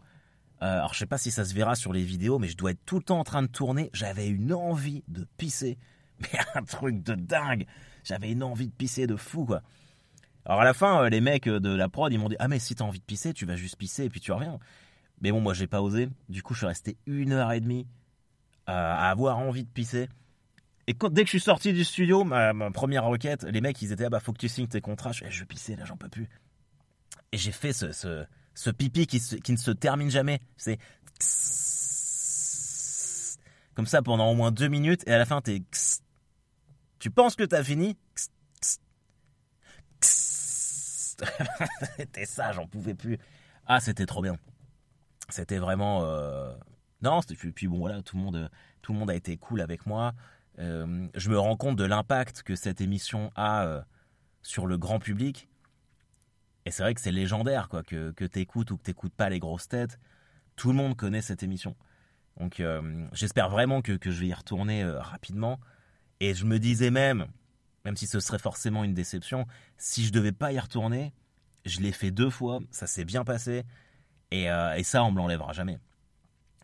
euh, 0.66 0.78
alors 0.80 0.94
je 0.94 1.00
sais 1.00 1.06
pas 1.06 1.18
si 1.18 1.32
ça 1.32 1.46
se 1.46 1.54
verra 1.54 1.76
sur 1.76 1.94
les 1.94 2.04
vidéos, 2.04 2.40
mais 2.40 2.48
je 2.48 2.58
dois 2.58 2.72
être 2.72 2.84
tout 2.86 2.98
le 2.98 3.04
temps 3.04 3.20
en 3.20 3.24
train 3.24 3.44
de 3.44 3.48
tourner. 3.48 3.90
J'avais 3.94 4.28
une 4.28 4.54
envie 4.54 5.04
de 5.08 5.28
pisser, 5.38 5.78
mais 6.20 6.40
un 6.56 6.64
truc 6.64 7.04
de 7.04 7.14
dingue. 7.14 7.66
J'avais 8.04 8.32
une 8.32 8.44
envie 8.44 8.68
de 8.68 8.74
pisser 8.74 9.08
de 9.08 9.16
fou 9.16 9.46
quoi. 9.46 9.62
Alors 10.46 10.62
à 10.62 10.64
la 10.64 10.74
fin, 10.74 11.10
les 11.10 11.22
mecs 11.22 11.48
de 11.48 11.70
la 11.70 11.90
prod, 11.90 12.12
ils 12.12 12.20
m'ont 12.20 12.30
dit 12.30 12.36
ah 12.40 12.48
mais 12.48 12.60
si 12.60 12.76
t'as 12.76 12.84
envie 12.84 13.00
de 13.00 13.06
pisser, 13.06 13.34
tu 13.34 13.46
vas 13.46 13.56
juste 13.56 13.78
pisser 13.78 14.06
et 14.06 14.10
puis 14.10 14.20
tu 14.20 14.32
reviens. 14.32 14.60
Mais 15.22 15.32
bon, 15.32 15.42
moi, 15.42 15.54
j'ai 15.54 15.68
pas 15.68 15.82
osé. 15.82 16.10
Du 16.30 16.44
coup, 16.44 16.54
je 16.54 16.60
suis 16.60 16.68
resté 16.68 16.98
une 17.06 17.32
heure 17.32 17.52
et 17.52 17.60
demie 17.60 17.88
à 18.68 19.10
avoir 19.10 19.38
envie 19.38 19.64
de 19.64 19.70
pisser. 19.70 20.10
Et 20.88 20.94
quand, 20.94 21.10
dès 21.10 21.22
que 21.22 21.28
je 21.28 21.38
suis 21.38 21.40
sorti 21.40 21.74
du 21.74 21.84
studio, 21.84 22.24
ma, 22.24 22.54
première 22.72 23.06
requête, 23.06 23.44
les 23.44 23.62
mecs, 23.62 23.82
ils 23.82 23.92
étaient, 23.92 24.06
ah 24.06 24.10
bah, 24.10 24.20
faut 24.20 24.34
que 24.34 24.40
tu 24.40 24.50
signes 24.50 24.68
tes 24.68 24.82
contrats. 24.82 25.12
Je, 25.12 25.26
je 25.30 25.40
vais 25.40 25.46
pisser, 25.46 25.76
là, 25.76 25.86
j'en 25.86 25.98
peux 25.98 26.10
plus. 26.10 26.28
Et 27.32 27.38
j'ai 27.38 27.52
fait 27.52 27.74
ce, 27.74 28.26
ce 28.56 28.72
pipi 28.72 29.06
qui, 29.06 29.22
ne 29.52 29.58
se 29.58 29.72
termine 29.72 30.10
jamais. 30.10 30.40
C'est 30.58 30.80
comme 33.76 33.86
ça 33.86 34.02
pendant 34.02 34.32
au 34.32 34.36
moins 34.36 34.52
deux 34.52 34.70
minutes, 34.70 35.04
et 35.06 35.14
à 35.14 35.18
la 35.18 35.26
fin, 35.26 35.42
t'es. 35.42 35.62
Tu 36.98 37.12
penses 37.12 37.36
que 37.36 37.44
t'as 37.44 37.64
fini? 37.64 37.98
C'était 40.02 41.16
ça, 42.26 42.52
j'en 42.54 42.68
pouvais 42.68 42.96
plus. 42.96 43.18
Ah, 43.68 43.80
c'était 43.80 44.06
trop 44.06 44.22
bien. 44.22 44.38
C'était 45.30 45.58
vraiment. 45.58 46.04
Euh... 46.04 46.54
Non, 47.02 47.20
puis 47.54 47.68
bon, 47.68 47.78
voilà, 47.78 48.02
tout 48.02 48.16
le, 48.16 48.24
monde, 48.24 48.50
tout 48.82 48.94
le 48.94 49.00
monde 49.00 49.12
a 49.12 49.16
été 49.16 49.38
cool 49.38 49.62
avec 49.62 49.86
moi. 49.86 50.14
Euh, 50.60 51.08
je 51.14 51.30
me 51.30 51.38
rends 51.38 51.58
compte 51.58 51.76
de 51.76 51.84
l'impact 51.84 52.44
que 52.44 52.56
cette 52.56 52.82
émission 52.82 53.32
a 53.36 53.66
euh, 53.66 53.82
sur 54.42 54.66
le 54.66 54.78
grand 54.78 55.00
public. 55.00 55.50
Et 56.66 56.72
c'est 56.72 56.84
vrai 56.84 56.94
que 56.94 57.02
c'est 57.02 57.12
légendaire, 57.12 57.70
quoi, 57.70 57.84
que, 57.84 58.12
que 58.12 58.26
tu 58.26 58.40
écoutes 58.40 58.72
ou 58.72 58.78
que 58.78 58.84
tu 58.84 58.90
n'écoutes 58.90 59.14
pas 59.14 59.30
les 59.30 59.40
grosses 59.40 59.68
têtes. 59.68 60.00
Tout 60.56 60.70
le 60.70 60.76
monde 60.76 60.96
connaît 60.96 61.22
cette 61.22 61.44
émission. 61.44 61.76
Donc 62.40 62.60
euh, 62.60 63.06
j'espère 63.14 63.50
vraiment 63.50 63.82
que, 63.82 63.94
que, 63.94 64.12
je 64.12 64.20
vais 64.22 64.28
y 64.28 64.34
retourner 64.34 64.84
rapidement. 64.84 65.60
Et 66.20 66.34
je 66.34 66.46
me 66.46 66.60
disais 66.60 66.92
même, 66.92 67.28
même 67.84 67.96
si 67.96 68.08
ce 68.08 68.20
serait 68.20 68.40
forcément 68.40 68.84
une 68.84 68.94
déception, 68.94 69.46
si 69.78 70.06
je 70.06 70.12
devais 70.12 70.32
pas 70.32 70.52
y 70.52 70.60
retourner, 70.60 71.14
je 71.66 71.82
l'ai 71.82 71.92
fait 71.92 72.12
deux 72.12 72.30
fois, 72.30 72.60
ça 72.72 72.88
s'est 72.88 73.06
bien 73.06 73.24
passé, 73.24 73.64
et, 74.32 74.46
et 74.46 74.84
ça, 74.84 75.04
on 75.04 75.12
me 75.12 75.18
l'enlèvera 75.18 75.52
jamais. 75.54 75.80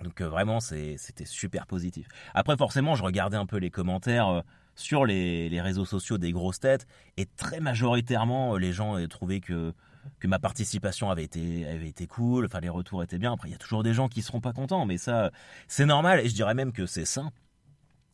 Donc 0.03 0.21
euh, 0.21 0.29
vraiment, 0.29 0.59
c'était 0.59 1.25
super 1.25 1.67
positif. 1.67 2.07
Après, 2.33 2.57
forcément, 2.57 2.95
je 2.95 3.03
regardais 3.03 3.37
un 3.37 3.45
peu 3.45 3.57
les 3.57 3.69
commentaires 3.69 4.29
euh, 4.29 4.41
sur 4.75 5.05
les, 5.05 5.61
réseaux 5.61 5.85
sociaux 5.85 6.17
des 6.17 6.31
grosses 6.31 6.59
têtes, 6.59 6.87
et 7.17 7.25
très 7.25 7.59
majoritairement, 7.59 8.55
euh, 8.55 8.57
les 8.57 8.73
gens 8.73 8.95
trouvaient 9.07 9.41
que, 9.41 9.73
que 10.19 10.27
ma 10.27 10.39
participation 10.39 11.09
avait 11.09 11.23
été, 11.23 11.67
avait 11.67 11.89
été 11.89 12.07
cool, 12.07 12.45
enfin 12.45 12.59
les 12.59 12.69
retours 12.69 13.03
étaient 13.03 13.17
bien. 13.17 13.33
Après, 13.33 13.49
il 13.49 13.51
y 13.51 13.55
a 13.55 13.57
toujours 13.57 13.83
des 13.83 13.93
gens 13.93 14.07
qui 14.07 14.21
seront 14.21 14.41
pas 14.41 14.53
contents, 14.53 14.85
mais 14.85 14.97
ça, 14.97 15.31
c'est 15.67 15.85
normal, 15.85 16.19
et 16.19 16.29
je 16.29 16.33
dirais 16.33 16.53
même 16.53 16.71
que 16.71 16.85
c'est 16.85 17.05
sain. 17.05 17.31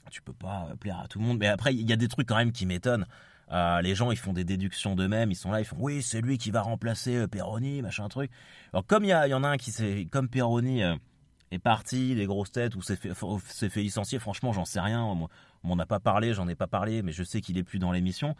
Tu 0.09 0.21
peux 0.21 0.33
pas 0.33 0.69
plaire 0.79 0.99
à 0.99 1.07
tout 1.07 1.19
le 1.19 1.25
monde, 1.25 1.37
mais 1.37 1.47
après, 1.47 1.73
il 1.73 1.87
y 1.87 1.93
a 1.93 1.97
des 1.97 2.07
trucs 2.07 2.27
quand 2.27 2.37
même 2.37 2.53
qui 2.53 2.65
m'étonnent. 2.65 3.05
les 3.51 3.93
gens, 3.93 4.11
ils 4.11 4.17
font 4.17 4.31
des 4.33 4.45
déductions 4.45 4.95
d'eux-mêmes. 4.95 5.31
Ils 5.31 5.35
sont 5.35 5.51
là, 5.51 5.59
ils 5.59 5.65
font 5.65 5.75
oui, 5.79 6.01
c'est 6.01 6.21
lui 6.21 6.37
qui 6.37 6.49
va 6.49 6.61
remplacer 6.61 7.27
Peroni, 7.27 7.81
machin 7.81 8.07
truc. 8.07 8.31
Alors 8.71 8.85
comme 8.85 9.03
il 9.03 9.09
y, 9.09 9.33
en 9.33 9.43
a 9.43 9.49
un 9.49 9.57
qui 9.57 9.71
c'est 9.71 10.07
comme 10.09 10.29
est 11.51 11.59
parti, 11.59 12.15
les 12.15 12.25
grosses 12.25 12.51
têtes, 12.51 12.75
ou 12.75 12.81
s'est 12.81 12.95
fait, 12.95 13.13
fait, 13.13 13.81
licencier, 13.81 14.19
franchement, 14.19 14.53
j'en 14.53 14.65
sais 14.65 14.79
rien. 14.79 15.03
On 15.03 15.27
m'en 15.63 15.79
a 15.79 15.85
pas 15.85 15.99
parlé, 15.99 16.33
j'en 16.33 16.47
ai 16.47 16.55
pas 16.55 16.67
parlé, 16.67 17.01
mais 17.01 17.11
je 17.11 17.23
sais 17.23 17.41
qu'il 17.41 17.57
est 17.57 17.63
plus 17.63 17.79
dans 17.79 17.91
l'émission. 17.91 18.35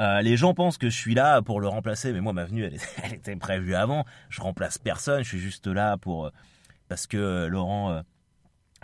Euh, 0.00 0.22
les 0.22 0.36
gens 0.36 0.54
pensent 0.54 0.78
que 0.78 0.90
je 0.90 0.96
suis 0.96 1.14
là 1.14 1.42
pour 1.42 1.60
le 1.60 1.66
remplacer, 1.66 2.12
mais 2.12 2.20
moi, 2.20 2.32
ma 2.32 2.44
venue, 2.44 2.64
elle, 3.02 3.14
était 3.14 3.34
prévue 3.36 3.74
avant. 3.74 4.04
Je 4.28 4.40
remplace 4.40 4.78
personne, 4.78 5.22
je 5.24 5.28
suis 5.28 5.40
juste 5.40 5.66
là 5.66 5.96
pour 5.96 6.26
euh, 6.26 6.30
parce 6.88 7.06
que 7.06 7.16
euh, 7.16 7.48
Laurent, 7.48 8.02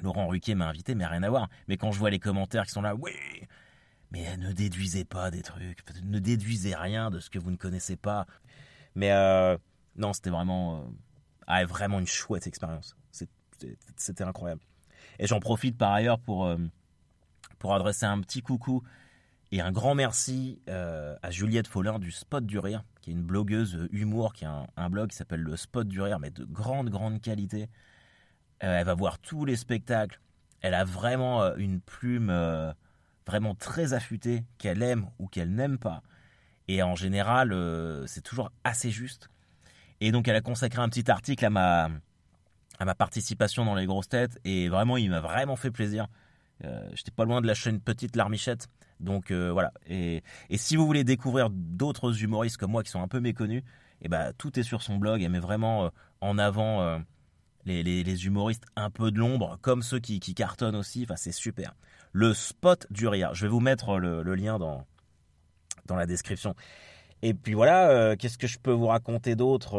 Laurent 0.02 0.26
Ruquier 0.26 0.54
m'a 0.54 0.68
invité, 0.68 0.94
mais 0.94 1.06
rien 1.06 1.22
à 1.22 1.30
voir. 1.30 1.48
Mais 1.68 1.76
quand 1.76 1.92
je 1.92 1.98
vois 1.98 2.10
les 2.10 2.18
commentaires 2.18 2.66
qui 2.66 2.72
sont 2.72 2.82
là, 2.82 2.94
oui, 2.96 3.12
mais 4.10 4.36
ne 4.36 4.52
déduisez 4.52 5.04
pas 5.04 5.30
des 5.30 5.42
trucs, 5.42 5.82
ne 6.02 6.18
déduisez 6.18 6.74
rien 6.74 7.10
de 7.10 7.20
ce 7.20 7.30
que 7.30 7.38
vous 7.38 7.50
ne 7.50 7.56
connaissez 7.56 7.96
pas. 7.96 8.26
Mais 8.96 9.10
non, 9.96 10.12
c'était 10.12 10.30
vraiment, 10.30 10.84
ah, 11.46 11.64
vraiment 11.64 11.98
une 12.00 12.06
chouette 12.06 12.46
expérience. 12.46 12.96
C'était 13.96 14.24
incroyable. 14.24 14.60
Et 15.18 15.26
j'en 15.26 15.40
profite 15.40 15.78
par 15.78 15.92
ailleurs 15.92 16.18
pour, 16.18 16.52
pour 17.58 17.74
adresser 17.74 18.04
un 18.04 18.20
petit 18.20 18.42
coucou 18.42 18.82
et 19.54 19.60
un 19.60 19.70
grand 19.70 19.94
merci 19.94 20.60
euh, 20.68 21.14
à 21.22 21.30
Juliette 21.30 21.68
Follin 21.68 22.00
du 22.00 22.10
Spot 22.10 22.44
du 22.44 22.58
Rire, 22.58 22.82
qui 23.00 23.10
est 23.10 23.12
une 23.12 23.22
blogueuse 23.22 23.86
humour, 23.92 24.32
qui 24.32 24.44
a 24.44 24.66
un, 24.76 24.90
blog 24.90 25.10
qui 25.10 25.16
s'appelle 25.16 25.42
le 25.42 25.56
Spot 25.56 25.86
du 25.86 26.00
Rire, 26.00 26.18
mais 26.18 26.30
de 26.30 26.44
grande, 26.44 26.90
grande 26.90 27.20
qualité. 27.20 27.68
Euh, 28.64 28.80
elle 28.80 28.84
va 28.84 28.94
voir 28.94 29.20
tous 29.20 29.44
les 29.44 29.54
spectacles. 29.54 30.20
Elle 30.60 30.74
a 30.74 30.82
vraiment 30.82 31.54
une 31.54 31.80
plume 31.80 32.34
vraiment 33.28 33.54
très 33.54 33.92
affûtée, 33.92 34.42
qu'elle 34.58 34.82
aime 34.82 35.06
ou 35.20 35.28
qu'elle 35.28 35.54
n'aime 35.54 35.78
pas. 35.78 36.02
Et 36.66 36.82
en 36.82 36.96
général, 36.96 37.54
c'est 38.08 38.22
toujours 38.22 38.50
assez 38.64 38.90
juste. 38.90 39.28
Et 40.00 40.10
donc, 40.10 40.26
elle 40.26 40.34
a 40.34 40.40
consacré 40.40 40.82
un 40.82 40.88
petit 40.88 41.08
article 41.12 41.44
à 41.44 41.50
ma, 41.50 41.90
à 42.80 42.84
ma 42.84 42.94
participation 42.96 43.64
dans 43.64 43.76
les 43.76 43.86
grosses 43.86 44.08
têtes 44.08 44.40
et 44.44 44.68
vraiment 44.68 44.96
il 44.96 45.10
m'a 45.10 45.20
vraiment 45.20 45.54
fait 45.54 45.70
plaisir. 45.70 46.08
Euh, 46.62 46.88
J'étais 46.94 47.10
pas 47.10 47.24
loin 47.24 47.40
de 47.40 47.46
lâcher 47.46 47.70
une 47.70 47.80
petite 47.80 48.16
larmichette. 48.16 48.68
Donc 49.00 49.30
euh, 49.30 49.50
voilà. 49.52 49.72
Et, 49.88 50.22
et, 50.50 50.56
si 50.56 50.76
vous 50.76 50.86
voulez 50.86 51.04
découvrir 51.04 51.50
d'autres 51.50 52.22
humoristes 52.22 52.56
comme 52.56 52.70
moi 52.70 52.82
qui 52.82 52.90
sont 52.90 53.02
un 53.02 53.08
peu 53.08 53.20
méconnus, 53.20 53.62
et 54.00 54.06
eh 54.06 54.08
ben, 54.08 54.32
tout 54.38 54.58
est 54.58 54.62
sur 54.62 54.82
son 54.82 54.96
blog. 54.96 55.22
Elle 55.22 55.30
met 55.30 55.38
vraiment 55.38 55.86
euh, 55.86 55.88
en 56.20 56.38
avant 56.38 57.00
les, 57.64 57.82
les, 57.82 58.04
les, 58.04 58.26
humoristes 58.26 58.64
un 58.76 58.90
peu 58.90 59.10
de 59.10 59.18
l'ombre, 59.18 59.58
comme 59.62 59.82
ceux 59.82 59.98
qui, 59.98 60.20
qui 60.20 60.34
cartonnent 60.34 60.76
aussi. 60.76 61.02
Enfin, 61.04 61.16
c'est 61.16 61.32
super. 61.32 61.74
Le 62.12 62.34
spot 62.34 62.86
du 62.90 63.08
rire. 63.08 63.34
Je 63.34 63.46
vais 63.46 63.50
vous 63.50 63.60
mettre 63.60 63.98
le, 63.98 64.22
le 64.22 64.34
lien 64.34 64.58
dans, 64.58 64.86
dans 65.86 65.96
la 65.96 66.06
description. 66.06 66.54
Et 67.22 67.34
puis 67.34 67.54
voilà, 67.54 68.16
qu'est-ce 68.16 68.36
que 68.36 68.46
je 68.46 68.58
peux 68.58 68.72
vous 68.72 68.86
raconter 68.86 69.34
d'autre 69.34 69.78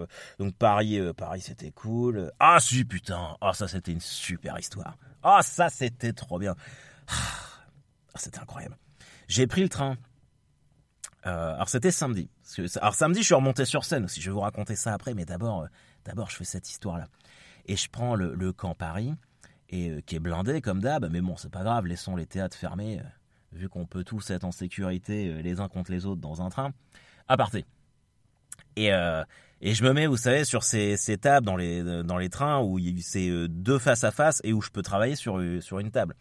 euh, 0.00 0.06
donc 0.38 0.54
Paris, 0.56 0.98
euh, 0.98 1.12
Paris 1.12 1.40
c'était 1.40 1.70
cool. 1.70 2.32
Ah 2.38 2.58
si 2.60 2.84
putain, 2.84 3.36
ah 3.40 3.52
ça 3.52 3.68
c'était 3.68 3.92
une 3.92 4.00
super 4.00 4.58
histoire. 4.58 4.96
Ah 5.22 5.40
ça 5.42 5.68
c'était 5.68 6.12
trop 6.12 6.38
bien. 6.38 6.54
Ah, 8.12 8.18
c'était 8.18 8.40
incroyable. 8.40 8.76
J'ai 9.28 9.46
pris 9.46 9.62
le 9.62 9.68
train. 9.68 9.96
Euh, 11.26 11.54
alors 11.54 11.68
c'était 11.68 11.92
samedi. 11.92 12.28
Alors 12.80 12.94
samedi 12.94 13.20
je 13.20 13.26
suis 13.26 13.34
remonté 13.34 13.64
sur 13.64 13.84
scène 13.84 14.04
aussi. 14.04 14.20
Je 14.20 14.30
vais 14.30 14.34
vous 14.34 14.40
raconter 14.40 14.74
ça 14.74 14.92
après, 14.92 15.14
mais 15.14 15.24
d'abord, 15.24 15.66
d'abord 16.04 16.28
je 16.28 16.36
fais 16.36 16.44
cette 16.44 16.68
histoire 16.68 16.98
là. 16.98 17.06
Et 17.66 17.76
je 17.76 17.88
prends 17.88 18.16
le, 18.16 18.52
camp 18.52 18.74
Paris 18.74 19.14
et 19.68 20.02
qui 20.02 20.16
est 20.16 20.20
blindé 20.20 20.60
comme 20.60 20.80
d'hab. 20.80 21.08
Mais 21.10 21.20
bon 21.20 21.36
c'est 21.36 21.52
pas 21.52 21.62
grave, 21.62 21.86
laissons 21.86 22.16
les 22.16 22.26
théâtres 22.26 22.56
fermés 22.56 23.00
vu 23.52 23.68
qu'on 23.68 23.86
peut 23.86 24.02
tous 24.02 24.30
être 24.30 24.44
en 24.44 24.52
sécurité 24.52 25.40
les 25.42 25.60
uns 25.60 25.68
contre 25.68 25.92
les 25.92 26.06
autres 26.06 26.20
dans 26.20 26.42
un 26.42 26.48
train. 26.48 26.72
À 27.28 27.36
partir. 27.36 27.62
Et, 28.76 28.92
euh, 28.92 29.24
et 29.60 29.74
je 29.74 29.84
me 29.84 29.92
mets, 29.92 30.06
vous 30.06 30.16
savez, 30.16 30.44
sur 30.44 30.62
ces, 30.62 30.96
ces 30.96 31.18
tables 31.18 31.44
dans 31.44 31.56
les, 31.56 31.82
dans 32.02 32.16
les 32.16 32.30
trains 32.30 32.60
où 32.62 32.78
c'est 33.00 33.28
euh, 33.28 33.46
deux 33.48 33.78
face 33.78 34.04
à 34.04 34.10
face 34.10 34.40
et 34.42 34.52
où 34.52 34.62
je 34.62 34.70
peux 34.70 34.82
travailler 34.82 35.16
sur, 35.16 35.38
euh, 35.38 35.60
sur 35.60 35.78
une 35.78 35.90
table. 35.90 36.14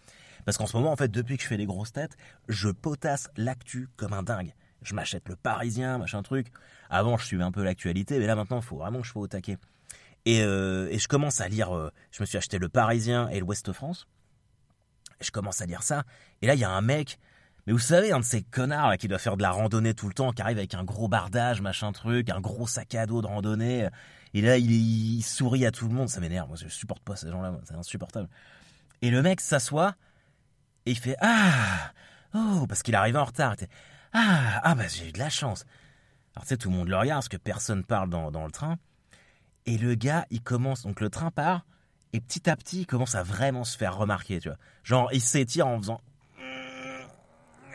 Parce 0.45 0.57
qu'en 0.57 0.65
ce 0.65 0.75
moment, 0.75 0.91
en 0.91 0.95
fait, 0.95 1.09
depuis 1.09 1.37
que 1.37 1.43
je 1.43 1.47
fais 1.47 1.57
les 1.57 1.65
grosses 1.65 1.93
têtes, 1.93 2.17
je 2.47 2.69
potasse 2.69 3.29
l'actu 3.37 3.87
comme 3.95 4.13
un 4.13 4.23
dingue. 4.23 4.53
Je 4.81 4.93
m'achète 4.93 5.27
le 5.29 5.35
Parisien, 5.35 5.97
machin 5.97 6.21
truc. 6.21 6.47
Avant, 6.89 7.17
je 7.17 7.25
suivais 7.25 7.43
un 7.43 7.51
peu 7.51 7.63
l'actualité, 7.63 8.19
mais 8.19 8.27
là 8.27 8.35
maintenant, 8.35 8.59
il 8.59 8.65
faut 8.65 8.77
vraiment 8.77 8.99
que 8.99 9.05
je 9.05 9.11
sois 9.11 9.21
au 9.21 9.27
taquet. 9.27 9.57
Et, 10.25 10.41
euh, 10.43 10.89
et 10.89 10.99
je 10.99 11.07
commence 11.07 11.41
à 11.41 11.47
lire. 11.47 11.75
Euh, 11.75 11.91
je 12.11 12.21
me 12.21 12.25
suis 12.25 12.37
acheté 12.37 12.57
le 12.57 12.69
Parisien 12.69 13.29
et 13.29 13.39
l'Ouest 13.39 13.71
France. 13.71 14.07
Je 15.21 15.31
commence 15.31 15.61
à 15.61 15.65
lire 15.65 15.83
ça. 15.83 16.03
Et 16.41 16.47
là, 16.47 16.55
il 16.55 16.59
y 16.59 16.63
a 16.63 16.69
un 16.69 16.81
mec 16.81 17.19
mais 17.69 17.73
vous 17.73 17.77
savez, 17.77 18.11
un 18.11 18.19
de 18.19 18.25
ces 18.25 18.41
connards 18.41 18.97
qui 18.97 19.07
doit 19.07 19.19
faire 19.19 19.37
de 19.37 19.43
la 19.43 19.51
randonnée 19.51 19.93
tout 19.93 20.07
le 20.07 20.13
temps, 20.15 20.31
qui 20.31 20.41
arrive 20.41 20.57
avec 20.57 20.73
un 20.73 20.83
gros 20.83 21.07
bardage, 21.07 21.61
machin 21.61 21.91
truc, 21.91 22.31
un 22.31 22.41
gros 22.41 22.65
sac 22.65 22.95
à 22.95 23.05
dos 23.05 23.21
de 23.21 23.27
randonnée, 23.27 23.87
et 24.33 24.41
là 24.41 24.57
il, 24.57 25.21
sourit 25.21 25.67
à 25.67 25.71
tout 25.71 25.87
le 25.87 25.93
monde, 25.93 26.09
ça 26.09 26.19
m'énerve, 26.19 26.47
moi 26.47 26.57
je 26.59 26.67
supporte 26.67 27.03
pas 27.03 27.15
ces 27.15 27.29
gens-là, 27.29 27.53
c'est 27.65 27.75
insupportable. 27.75 28.27
Et 29.03 29.11
le 29.11 29.21
mec 29.21 29.39
s'assoit, 29.39 29.93
et 30.87 30.91
il 30.93 30.97
fait 30.97 31.15
Ah 31.21 31.91
Oh 32.33 32.65
Parce 32.67 32.81
qu'il 32.81 32.95
arrive 32.95 33.17
en 33.17 33.25
retard. 33.25 33.55
ah 34.13 34.61
Ah 34.63 34.73
bah 34.73 34.87
j'ai 34.87 35.09
eu 35.09 35.11
de 35.11 35.19
la 35.19 35.29
chance. 35.29 35.63
Alors 36.35 36.45
tu 36.45 36.49
sais, 36.49 36.57
tout 36.57 36.71
le 36.71 36.75
monde 36.75 36.87
le 36.87 36.97
regarde, 36.97 37.19
parce 37.19 37.29
que 37.29 37.37
personne 37.37 37.83
parle 37.83 38.09
dans, 38.09 38.31
dans 38.31 38.45
le 38.45 38.51
train. 38.51 38.79
Et 39.67 39.77
le 39.77 39.93
gars, 39.93 40.25
il 40.31 40.41
commence, 40.41 40.81
donc 40.81 41.01
le 41.01 41.11
train 41.11 41.29
part, 41.29 41.67
et 42.13 42.19
petit 42.19 42.49
à 42.49 42.55
petit, 42.55 42.79
il 42.79 42.85
commence 42.87 43.13
à 43.13 43.21
vraiment 43.21 43.63
se 43.63 43.77
faire 43.77 43.95
remarquer, 43.95 44.39
tu 44.39 44.49
vois. 44.49 44.57
Genre, 44.83 45.13
il 45.13 45.21
s'étire 45.21 45.67
en 45.67 45.77
faisant 45.77 46.01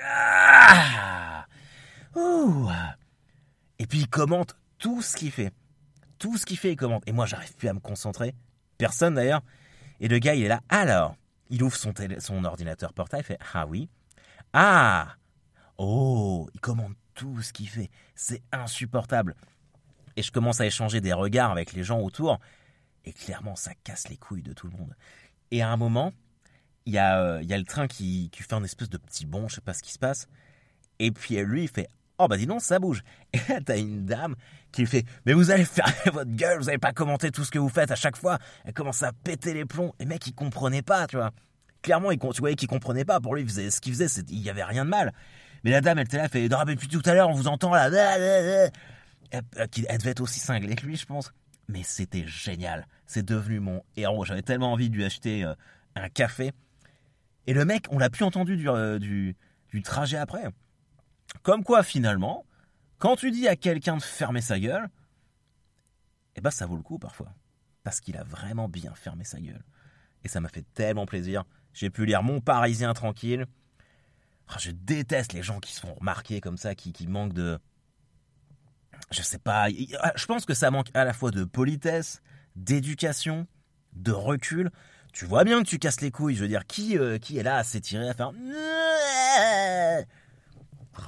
ah 0.04 1.46
Et 3.78 3.86
puis 3.86 4.00
il 4.00 4.08
commente 4.08 4.56
tout 4.78 5.02
ce 5.02 5.16
qu'il 5.16 5.30
fait. 5.30 5.52
Tout 6.18 6.36
ce 6.36 6.46
qu'il 6.46 6.58
fait, 6.58 6.72
il 6.72 6.76
commente. 6.76 7.02
Et 7.06 7.12
moi, 7.12 7.26
j'arrive 7.26 7.54
plus 7.54 7.68
à 7.68 7.74
me 7.74 7.80
concentrer. 7.80 8.34
Personne 8.78 9.14
d'ailleurs. 9.14 9.42
Et 10.00 10.08
le 10.08 10.18
gars, 10.18 10.34
il 10.34 10.44
est 10.44 10.48
là. 10.48 10.60
Alors, 10.68 11.16
il 11.50 11.62
ouvre 11.62 11.76
son, 11.76 11.92
son 12.18 12.44
ordinateur 12.44 12.92
portable, 12.92 13.22
il 13.22 13.26
fait 13.26 13.38
Ah 13.54 13.66
oui. 13.66 13.88
Ah 14.52 15.16
Oh 15.78 16.48
Il 16.54 16.60
commente 16.60 16.94
tout 17.14 17.42
ce 17.42 17.52
qu'il 17.52 17.68
fait. 17.68 17.90
C'est 18.14 18.42
insupportable. 18.52 19.34
Et 20.16 20.22
je 20.22 20.30
commence 20.30 20.60
à 20.60 20.66
échanger 20.66 21.00
des 21.00 21.12
regards 21.12 21.50
avec 21.50 21.72
les 21.72 21.82
gens 21.82 22.00
autour. 22.00 22.38
Et 23.04 23.12
clairement, 23.12 23.56
ça 23.56 23.72
casse 23.82 24.08
les 24.08 24.16
couilles 24.16 24.42
de 24.42 24.52
tout 24.52 24.66
le 24.66 24.76
monde. 24.76 24.94
Et 25.50 25.62
à 25.62 25.70
un 25.70 25.76
moment, 25.76 26.12
il 26.86 26.92
y, 26.92 26.98
a, 26.98 27.20
euh, 27.20 27.42
y 27.42 27.52
a 27.52 27.58
le 27.58 27.64
train 27.64 27.86
qui, 27.86 28.30
qui 28.30 28.42
fait 28.42 28.52
un 28.52 28.64
espèce 28.64 28.90
de 28.90 28.98
petit 28.98 29.26
bond, 29.26 29.48
je 29.48 29.56
sais 29.56 29.60
pas 29.60 29.74
ce 29.74 29.82
qui 29.82 29.92
se 29.92 29.98
passe. 29.98 30.28
Et 30.98 31.10
puis 31.10 31.36
lui, 31.36 31.62
il 31.62 31.68
fait 31.68 31.88
Oh 32.18 32.28
bah 32.28 32.36
dis 32.36 32.46
donc, 32.46 32.62
ça 32.62 32.78
bouge. 32.78 33.02
Et 33.32 33.38
là, 33.48 33.60
t'as 33.64 33.78
une 33.78 34.04
dame 34.04 34.36
qui 34.70 34.86
fait 34.86 35.04
Mais 35.26 35.32
vous 35.32 35.50
allez 35.50 35.64
faire 35.64 35.92
votre 36.12 36.30
gueule, 36.30 36.58
vous 36.58 36.66
n'allez 36.66 36.78
pas 36.78 36.92
commenter 36.92 37.30
tout 37.30 37.44
ce 37.44 37.50
que 37.50 37.58
vous 37.58 37.68
faites 37.68 37.90
à 37.90 37.96
chaque 37.96 38.16
fois. 38.16 38.38
Elle 38.64 38.72
commence 38.72 39.02
à 39.02 39.12
péter 39.12 39.52
les 39.52 39.64
plombs. 39.64 39.92
Et 39.98 40.04
mec, 40.04 40.26
il 40.26 40.34
comprenait 40.34 40.82
pas, 40.82 41.06
tu 41.06 41.16
vois. 41.16 41.32
Clairement, 41.82 42.12
il, 42.12 42.18
tu 42.18 42.40
voyais 42.40 42.56
qu'il 42.56 42.68
comprenait 42.68 43.04
pas. 43.04 43.20
Pour 43.20 43.34
lui, 43.34 43.48
ce 43.48 43.80
qu'il 43.80 43.92
faisait, 43.92 44.22
il 44.28 44.38
y 44.38 44.48
avait 44.48 44.64
rien 44.64 44.84
de 44.84 44.90
mal. 44.90 45.12
Mais 45.64 45.70
la 45.70 45.80
dame, 45.80 45.98
elle 45.98 46.04
était 46.04 46.18
là, 46.18 46.24
elle 46.24 46.30
fait 46.30 46.48
Non, 46.48 46.58
mais 46.66 46.74
depuis 46.74 46.88
tout 46.88 47.02
à 47.04 47.14
l'heure, 47.14 47.28
on 47.28 47.34
vous 47.34 47.48
entend 47.48 47.74
là. 47.74 47.88
Elle, 47.88 48.70
elle 49.30 49.98
devait 49.98 50.10
être 50.10 50.20
aussi 50.20 50.38
cinglée 50.38 50.76
que 50.76 50.86
lui, 50.86 50.96
je 50.96 51.06
pense. 51.06 51.32
Mais 51.68 51.82
c'était 51.82 52.26
génial. 52.26 52.86
C'est 53.06 53.24
devenu 53.24 53.58
mon 53.58 53.82
héros. 53.96 54.24
J'avais 54.24 54.42
tellement 54.42 54.72
envie 54.72 54.88
de 54.88 54.96
lui 54.96 55.04
acheter 55.04 55.44
euh, 55.44 55.54
un 55.96 56.08
café. 56.08 56.52
Et 57.46 57.52
le 57.52 57.64
mec, 57.64 57.86
on 57.90 57.98
l'a 57.98 58.10
plus 58.10 58.24
entendu 58.24 58.56
du, 58.56 58.68
euh, 58.68 58.98
du, 58.98 59.36
du, 59.68 59.82
trajet 59.82 60.16
après. 60.16 60.46
Comme 61.42 61.62
quoi, 61.62 61.82
finalement, 61.82 62.46
quand 62.98 63.16
tu 63.16 63.30
dis 63.30 63.48
à 63.48 63.56
quelqu'un 63.56 63.96
de 63.96 64.02
fermer 64.02 64.40
sa 64.40 64.58
gueule, 64.58 64.88
eh 66.36 66.40
ben 66.40 66.50
ça 66.50 66.66
vaut 66.66 66.76
le 66.76 66.82
coup 66.82 66.98
parfois. 66.98 67.34
Parce 67.82 68.00
qu'il 68.00 68.16
a 68.16 68.24
vraiment 68.24 68.68
bien 68.68 68.94
fermé 68.94 69.24
sa 69.24 69.40
gueule. 69.40 69.62
Et 70.22 70.28
ça 70.28 70.40
m'a 70.40 70.48
fait 70.48 70.64
tellement 70.74 71.06
plaisir. 71.06 71.44
J'ai 71.74 71.90
pu 71.90 72.06
lire 72.06 72.22
Mon 72.22 72.40
Parisien 72.40 72.94
tranquille. 72.94 73.46
Ah, 74.48 74.56
je 74.58 74.70
déteste 74.70 75.32
les 75.32 75.42
gens 75.42 75.60
qui 75.60 75.72
se 75.72 75.80
font 75.80 75.94
remarquer 75.94 76.40
comme 76.40 76.56
ça, 76.56 76.74
qui, 76.74 76.92
qui 76.92 77.06
manquent 77.06 77.34
de. 77.34 77.58
Je 79.10 79.22
sais 79.22 79.38
pas. 79.38 79.66
Ah, 80.00 80.12
je 80.16 80.26
pense 80.26 80.44
que 80.44 80.54
ça 80.54 80.70
manque 80.70 80.88
à 80.94 81.04
la 81.04 81.12
fois 81.12 81.30
de 81.30 81.44
politesse, 81.44 82.22
d'éducation, 82.56 83.46
de 83.92 84.12
recul. 84.12 84.70
Tu 85.14 85.26
vois 85.26 85.44
bien 85.44 85.62
que 85.62 85.68
tu 85.68 85.78
casses 85.78 86.00
les 86.00 86.10
couilles. 86.10 86.34
Je 86.34 86.42
veux 86.42 86.48
dire, 86.48 86.66
qui, 86.66 86.98
euh, 86.98 87.18
qui 87.18 87.38
est 87.38 87.44
là 87.44 87.56
à 87.56 87.64
s'étirer, 87.64 88.08
à 88.08 88.14
faire. 88.14 88.32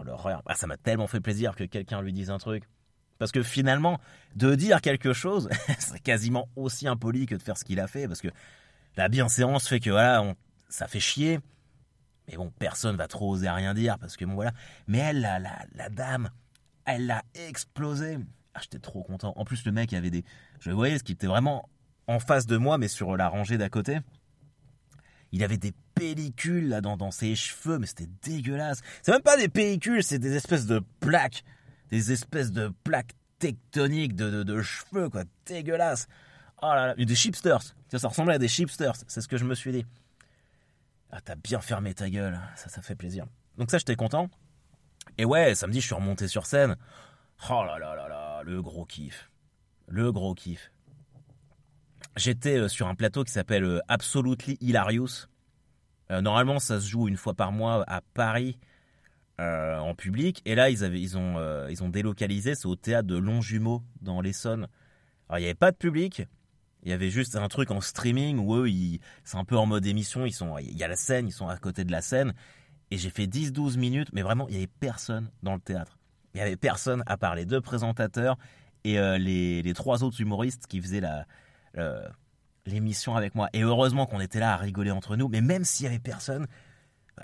Oh, 0.09 0.29
ah, 0.47 0.55
ça 0.55 0.69
m'a 0.69 0.77
tellement 0.77 1.09
fait 1.09 1.21
plaisir 1.21 1.57
que 1.57 1.65
quelqu'un 1.65 2.01
lui 2.01 2.13
dise 2.13 2.31
un 2.31 2.39
truc. 2.39 2.63
Parce 3.19 3.33
que 3.33 3.43
finalement, 3.43 3.99
de 4.37 4.55
dire 4.55 4.81
quelque 4.81 5.13
chose, 5.13 5.49
c'est 5.81 5.99
quasiment 6.01 6.49
aussi 6.55 6.87
impoli 6.87 7.27
que 7.27 7.35
de 7.35 7.43
faire 7.43 7.57
ce 7.57 7.65
qu'il 7.65 7.81
a 7.81 7.89
fait. 7.89 8.07
Parce 8.07 8.21
que 8.21 8.29
la 8.97 9.09
bienséance 9.09 9.67
fait 9.67 9.81
que 9.81 9.91
voilà, 9.91 10.35
ça 10.69 10.87
fait 10.87 11.01
chier. 11.01 11.41
Mais 12.29 12.37
bon, 12.37 12.53
personne 12.61 12.97
va 12.97 13.09
trop 13.09 13.29
oser 13.33 13.51
rien 13.51 13.75
dire. 13.75 13.99
Parce 13.99 14.17
que 14.17 14.25
bon, 14.25 14.35
voilà. 14.35 14.53
Mais 14.87 14.99
elle, 14.99 15.21
la, 15.21 15.41
la, 15.41 15.89
dame, 15.89 16.31
elle 16.85 17.07
l'a 17.07 17.25
explosé. 17.35 18.19
Ah, 18.55 18.61
j'étais 18.63 18.79
trop 18.79 19.03
content. 19.03 19.33
En 19.35 19.45
plus, 19.45 19.65
le 19.65 19.73
mec 19.73 19.93
avait 19.95 20.11
des. 20.11 20.25
Je 20.61 20.71
voyais 20.71 20.97
ce 20.97 21.03
qui 21.03 21.13
était 21.13 21.27
vraiment 21.27 21.69
en 22.07 22.19
face 22.19 22.47
de 22.47 22.57
moi, 22.57 22.79
mais 22.79 22.89
sur 22.89 23.17
la 23.17 23.29
rangée 23.29 23.59
d'à 23.59 23.69
côté. 23.69 23.99
Il 25.33 25.43
avait 25.43 25.59
des 25.59 25.73
pellicules 25.95 26.69
là 26.69 26.81
dans, 26.81 26.97
dans 26.97 27.11
ses 27.11 27.35
cheveux, 27.35 27.79
mais 27.79 27.87
c'était 27.87 28.09
dégueulasse. 28.23 28.81
C'est 29.03 29.13
même 29.13 29.23
pas 29.23 29.37
des 29.37 29.49
pellicules, 29.49 30.03
c'est 30.03 30.19
des 30.19 30.37
espèces 30.37 30.67
de 30.67 30.81
plaques 31.01 31.43
des 31.91 32.13
espèces 32.13 32.53
de 32.53 32.73
plaques 32.85 33.13
tectoniques 33.39 34.15
de, 34.15 34.63
cheveux, 34.63 35.09
quoi, 35.09 35.25
dégueulasse. 35.45 36.09
Oh 36.63 36.67
là 36.67 36.89
là, 36.89 36.95
des 36.95 37.15
chipsters. 37.15 37.75
Ça 37.91 38.09
ressemblait 38.09 38.35
à 38.35 38.39
des 38.39 38.49
chipsters, 38.49 38.95
c'est 39.07 39.21
ce 39.21 39.29
que 39.29 39.37
je 39.37 39.45
me 39.45 39.55
suis 39.55 39.73
dit. 39.73 39.87
Ah, 41.11 41.21
t'as 41.21 41.37
bien 41.37 41.61
fermé 41.61 41.95
ta 41.95 42.11
gueule, 42.11 42.41
ça, 42.57 42.69
ça 42.69 42.83
fait 42.83 42.97
plaisir. 42.97 43.27
Donc 43.57 43.71
ça, 43.71 43.79
j'étais 43.79 43.97
content. 43.97 44.29
Et 45.19 45.25
ouais, 45.25 45.55
samedi, 45.55 45.81
je 45.81 45.87
suis 45.87 45.95
remonté 45.95 46.29
sur 46.29 46.47
scène. 46.47 46.77
Oh 47.51 47.65
là 47.65 47.79
là 47.79 47.95
là 47.95 48.09
là, 48.09 48.43
le 48.43 48.61
gros 48.63 48.85
kiff. 48.85 49.31
Le 49.87 50.11
gros 50.11 50.35
kiff. 50.35 50.73
J'étais 52.17 52.57
euh, 52.57 52.69
sur 52.69 52.89
un 52.89 52.95
plateau 52.95 53.25
qui 53.25 53.33
s'appelle 53.33 53.65
euh, 53.65 53.81
Absolutely 53.89 54.57
Hilarious. 54.63 55.27
Euh, 56.11 56.23
normalement, 56.23 56.59
ça 56.59 56.81
se 56.81 56.89
joue 56.89 57.09
une 57.09 57.19
fois 57.19 57.35
par 57.35 57.53
mois 57.53 57.85
à 57.87 58.01
Paris 58.15 58.59
en 59.39 59.95
public. 59.95 60.41
Et 60.47 60.55
là, 60.55 60.71
ils, 60.71 60.83
avaient, 60.83 60.99
ils, 60.99 61.19
ont, 61.19 61.37
ils 61.69 61.85
ont 61.85 61.91
délocalisé, 61.91 62.55
c'est 62.55 62.65
au 62.65 62.75
théâtre 62.75 63.07
de 63.07 63.19
Longjumeau, 63.19 63.83
dans 64.01 64.23
l'Essonne. 64.23 64.67
Alors, 65.29 65.39
il 65.39 65.43
n'y 65.43 65.47
avait 65.49 65.55
pas 65.55 65.73
de 65.73 65.77
public. 65.77 66.23
Il 66.85 66.89
y 66.89 66.95
avait 66.95 67.11
juste 67.11 67.37
un 67.37 67.47
truc 67.49 67.71
en 67.71 67.83
streaming 67.83 68.39
où 68.39 68.55
eux, 68.57 68.67
c'est 69.25 69.37
un 69.37 69.45
peu 69.45 69.59
en 69.59 69.67
mode 69.67 69.85
émission. 69.85 70.25
Ils 70.25 70.33
sont, 70.33 70.57
il 70.57 70.75
y 70.75 70.83
a 70.83 70.89
la 70.89 70.97
scène, 70.97 71.29
ils 71.29 71.33
sont 71.33 71.49
à 71.49 71.59
côté 71.59 71.85
de 71.85 71.93
la 71.93 72.01
scène. 72.01 72.33
Et 72.91 72.97
j'ai 72.97 73.11
fait 73.11 73.27
10-12 73.27 73.77
minutes, 73.77 74.09
mais 74.15 74.23
vraiment, 74.23 74.49
il 74.49 74.53
n'y 74.53 74.57
avait 74.57 74.73
personne 74.81 75.31
dans 75.43 75.53
le 75.53 75.61
théâtre. 75.61 75.99
Il 76.33 76.39
n'y 76.39 76.43
avait 76.43 76.57
personne 76.57 77.03
à 77.05 77.19
part 77.19 77.35
les 77.35 77.45
deux 77.45 77.61
présentateurs 77.61 78.39
et 78.85 78.97
les, 79.19 79.73
trois 79.75 80.03
autres 80.03 80.19
humoristes 80.23 80.67
qui 80.67 80.81
faisaient 80.81 81.01
la, 81.01 81.27
l'émission 82.67 83.17
avec 83.17 83.35
moi. 83.35 83.49
Et 83.53 83.63
heureusement 83.63 84.07
qu'on 84.07 84.21
était 84.21 84.41
là 84.41 84.55
à 84.55 84.57
rigoler 84.57 84.91
entre 84.91 85.17
nous. 85.17 85.29
Mais 85.29 85.41
même 85.41 85.65
s'il 85.65 85.85
y 85.85 85.89
avait 85.89 85.99
personne, 85.99 86.47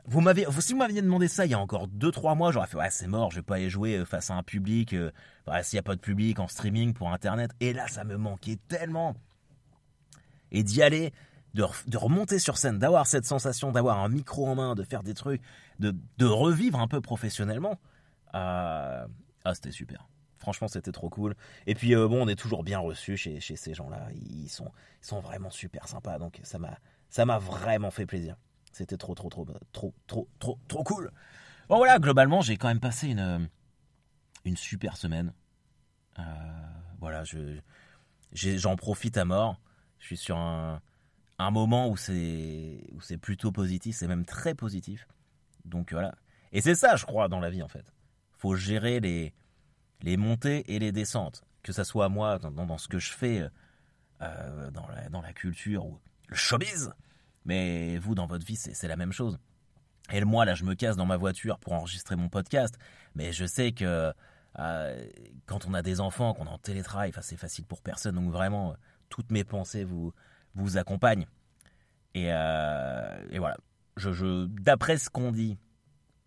vous 0.07 0.21
m'avez, 0.21 0.47
si 0.61 0.73
vous 0.73 0.79
m'aviez 0.79 1.03
demandé 1.03 1.29
ça 1.29 1.45
il 1.45 1.51
y 1.51 1.55
a 1.55 1.59
encore 1.59 1.87
2-3 1.89 2.37
mois, 2.37 2.51
j'aurais 2.51 2.67
fait 2.67 2.79
ouais 2.79 2.91
c'est 2.91 3.07
mort, 3.07 3.31
je 3.31 3.37
vais 3.37 3.43
pas 3.43 3.57
aller 3.57 3.69
jouer 3.69 3.99
euh, 3.99 4.05
face 4.05 4.31
à 4.31 4.35
un 4.35 4.43
public, 4.43 4.95
euh, 4.95 5.11
s'il 5.63 5.77
n'y 5.77 5.81
a 5.81 5.83
pas 5.83 5.95
de 5.95 6.01
public 6.01 6.39
en 6.39 6.49
streaming 6.49 6.95
pour 6.95 7.13
internet. 7.13 7.51
Et 7.61 7.73
là 7.73 7.87
ça 7.89 8.05
me 8.05 8.17
manquait 8.17 8.59
tellement. 8.69 9.15
Et 10.51 10.63
d'y 10.63 10.83
aller, 10.83 11.13
de, 11.55 11.65
remonter 11.97 12.39
sur 12.39 12.59
scène, 12.59 12.79
d'avoir 12.79 13.07
cette 13.07 13.25
sensation, 13.25 13.73
d'avoir 13.73 13.99
un 14.01 14.09
micro 14.09 14.47
en 14.47 14.55
main, 14.55 14.75
de 14.75 14.83
faire 14.83 15.03
des 15.03 15.15
trucs, 15.15 15.41
de, 15.79 15.95
revivre 16.25 16.79
un 16.79 16.89
peu 16.89 17.01
professionnellement, 17.01 17.79
euh, 18.35 19.07
ah 19.45 19.55
c'était 19.55 19.73
super. 19.73 20.07
Franchement, 20.43 20.67
c'était 20.67 20.91
trop 20.91 21.09
cool. 21.09 21.37
Et 21.69 21.77
puis, 21.77 21.95
bon, 21.95 22.25
on 22.25 22.27
est 22.27 22.35
toujours 22.35 22.65
bien 22.65 22.81
reçus 22.81 23.17
chez, 23.17 23.39
ces 23.41 23.75
gens-là. 23.75 24.09
Ils 24.13 24.49
sont, 24.49 25.21
vraiment 25.21 25.51
super 25.51 25.87
sympas. 25.87 26.19
Donc, 26.19 26.41
ça 26.43 26.59
m'a, 26.59 26.79
ça 27.11 27.25
m'a 27.25 27.39
vraiment 27.39 27.93
fait 27.93 28.07
plaisir. 28.07 28.35
C'était 28.73 28.97
trop, 28.97 29.15
trop, 29.15 29.29
trop, 29.29 29.47
trop, 29.71 29.95
trop, 30.09 30.29
trop, 30.41 30.59
trop 30.67 30.83
cool. 30.83 31.13
Bon 31.69 31.77
voilà, 31.77 32.01
globalement, 32.01 32.41
j'ai 32.41 32.57
quand 32.57 32.67
même 32.67 32.81
passé 32.81 33.07
une, 33.07 33.49
une 34.45 34.57
super 34.57 34.97
semaine. 34.97 35.33
Euh, 36.19 36.23
voilà, 36.99 37.23
je, 37.23 37.61
j'en 38.33 38.75
profite 38.75 39.17
à 39.17 39.25
mort. 39.25 39.61
Je 40.01 40.07
suis 40.07 40.17
sur 40.17 40.39
un, 40.39 40.83
un 41.39 41.51
moment 41.53 41.89
où 41.89 41.97
c'est, 41.97 42.85
où 42.93 43.01
c'est 43.01 43.17
plutôt 43.17 43.53
positif, 43.53 43.95
c'est 43.95 44.09
même 44.09 44.25
très 44.25 44.57
positif. 44.57 45.07
Donc 45.65 45.93
voilà. 45.93 46.17
Et 46.51 46.61
c'est 46.61 46.75
ça, 46.75 46.97
je 46.97 47.07
crois, 47.07 47.29
dans 47.29 47.39
la 47.39 47.51
vie 47.51 47.63
en 47.63 47.69
fait. 47.69 47.85
Faut 48.33 48.57
gérer 48.57 48.99
les, 48.99 49.33
les 50.03 50.17
montées 50.17 50.65
et 50.73 50.79
les 50.79 50.93
descentes. 50.93 51.45
Que 51.63 51.73
ça 51.73 51.85
soit 51.85 52.09
moi, 52.09 52.39
dans, 52.39 52.79
ce 52.79 52.89
que 52.89 52.99
je 52.99 53.13
fais, 53.13 53.49
euh, 54.21 54.71
dans, 54.71 54.89
la, 54.89 55.09
dans 55.09 55.23
la 55.23 55.33
culture 55.33 55.87
ou 55.87 56.01
le 56.29 56.35
showbiz, 56.35 56.93
mais 57.45 57.99
vous, 57.99 58.15
dans 58.15 58.27
votre 58.27 58.47
vie, 58.47 58.57
c'est 58.57 58.89
la 58.89 58.97
même 58.97 59.13
chose. 59.13 59.39
Et 60.13 60.25
moi, 60.25 60.45
là, 60.45 60.55
je 60.55 60.65
me 60.65 60.75
casse 60.75 60.97
dans 60.97 61.07
ma 61.07 61.17
voiture 61.17 61.59
pour 61.59 61.73
enregistrer 61.73 62.17
mon 62.17 62.29
podcast. 62.29 62.77
Mais 63.15 63.33
je 63.33 63.47
sais 63.47 63.73
que 63.73 64.13
euh, 64.59 65.07
quand 65.47 65.67
on 65.67 65.75
a 65.75 65.83
des 65.83 66.01
enfants, 66.01 66.35
qu'on 66.35 66.47
est 66.47 66.51
en 66.51 66.59
télétravail, 66.59 67.13
c'est 67.23 67.37
facile 67.37 67.65
pour 67.65 67.81
personne. 67.83 68.17
Donc 68.17 68.31
vraiment, 68.31 68.75
toutes 69.09 69.31
mes 69.31 69.45
pensées 69.45 69.85
vous, 69.85 70.13
vous 70.55 70.77
accompagnent. 70.77 71.27
Et, 72.15 72.29
euh, 72.33 73.39
voilà. 73.39 73.57
Je, 73.97 74.47
D'après 74.47 74.97
ce 74.97 75.11
qu'on 75.11 75.33
dit, 75.33 75.59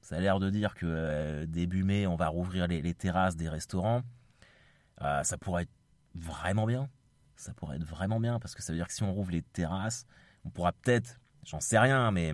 ça 0.06 0.18
a 0.18 0.20
l'air 0.20 0.40
de 0.40 0.50
dire 0.52 0.76
que 0.76 0.86
euh, 0.86 1.46
début 1.48 1.84
mai, 1.84 2.06
on 2.06 2.16
va 2.16 2.28
rouvrir 2.28 2.68
les, 2.68 2.94
terrasses 2.94 3.36
des 3.36 3.50
restaurants. 3.50 4.04
ça 5.00 5.38
pourrait 5.40 5.64
être 5.64 5.72
vraiment 6.14 6.66
bien. 6.66 6.90
Ça 7.36 7.54
pourrait 7.54 7.78
être 7.78 7.84
vraiment 7.84 8.20
bien 8.20 8.40
parce 8.40 8.54
que 8.54 8.62
ça 8.62 8.72
veut 8.72 8.78
dire 8.78 8.88
que 8.88 8.94
si 8.94 9.04
on 9.04 9.12
rouvre 9.12 9.32
les 9.32 9.42
terrasses, 9.42 10.06
on 10.46 10.50
pourra 10.52 10.74
peut-être, 10.74 11.20
j'en 11.44 11.60
sais 11.60 11.80
rien, 11.80 12.12
mais 12.12 12.34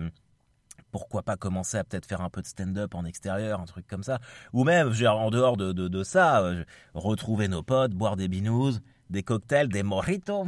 pourquoi 0.92 1.22
pas 1.22 1.36
commencer 1.36 1.78
à 1.78 1.84
peut-être 1.84 2.06
faire 2.06 2.20
un 2.20 2.28
peu 2.28 2.42
de 2.42 2.46
stand-up 2.46 2.94
en 2.94 3.06
extérieur, 3.06 3.60
un 3.60 3.64
truc 3.64 3.86
comme 3.86 4.02
ça. 4.02 4.20
Ou 4.52 4.64
même, 4.64 4.88
en 4.88 5.30
dehors 5.30 5.56
de, 5.56 5.72
de, 5.72 6.04
ça, 6.04 6.42
euh, 6.42 6.64
retrouver 6.92 7.48
nos 7.48 7.62
potes, 7.62 7.92
boire 7.92 8.16
des 8.16 8.28
binous, 8.28 8.74
des 9.08 9.22
cocktails, 9.22 9.68
des 9.68 9.82
mojitos. 9.82 10.46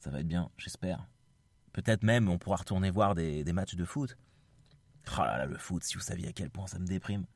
Ça 0.00 0.10
va 0.10 0.20
être 0.20 0.28
bien, 0.28 0.50
j'espère. 0.58 1.06
Peut-être 1.72 2.02
même 2.02 2.28
on 2.28 2.38
pourra 2.38 2.56
retourner 2.56 2.90
voir 2.90 3.14
des, 3.14 3.44
matchs 3.52 3.76
de 3.76 3.84
foot. 3.84 4.16
Oh 5.08 5.22
là 5.22 5.38
là, 5.38 5.46
le 5.46 5.58
foot, 5.58 5.82
si 5.82 5.94
vous 5.94 6.00
saviez 6.00 6.28
à 6.28 6.32
quel 6.32 6.50
point 6.50 6.66
ça 6.66 6.78
me 6.78 6.86
déprime. 6.86 7.26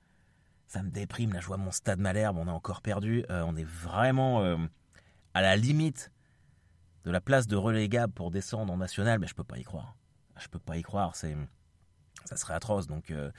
Ça 0.66 0.83
me 0.83 0.90
déprime, 0.90 1.33
là 1.33 1.40
je 1.40 1.46
vois 1.46 1.57
mon 1.57 1.70
stade 1.70 1.98
Malherbe, 1.98 2.38
on 2.38 2.48
a 2.48 2.53
encore 2.53 2.81
perdu. 2.81 3.24
Euh, 3.31 3.42
on 3.46 3.57
est 3.57 3.66
vraiment 3.66 4.42
euh, 4.42 4.57
à 5.35 5.42
la 5.42 5.57
limite 5.57 6.11
de 7.05 7.11
la 7.11 7.20
place 7.20 7.46
de 7.46 7.57
relégable 7.57 8.12
pour 8.12 8.31
descendre 8.31 8.72
en 8.72 8.77
national, 8.77 9.18
mais 9.18 9.27
je 9.27 9.35
peux 9.35 9.44
pas 9.44 9.59
y 9.59 9.64
croire. 9.64 9.94
Je 10.38 10.48
peux 10.48 10.59
pas 10.59 10.77
y 10.77 10.83
croire, 10.83 11.14
c'est 11.14 11.37
ça 12.24 12.37
serait 12.37 12.55
atroce. 12.55 12.87
Donc 12.87 13.11
euh, 13.11 13.31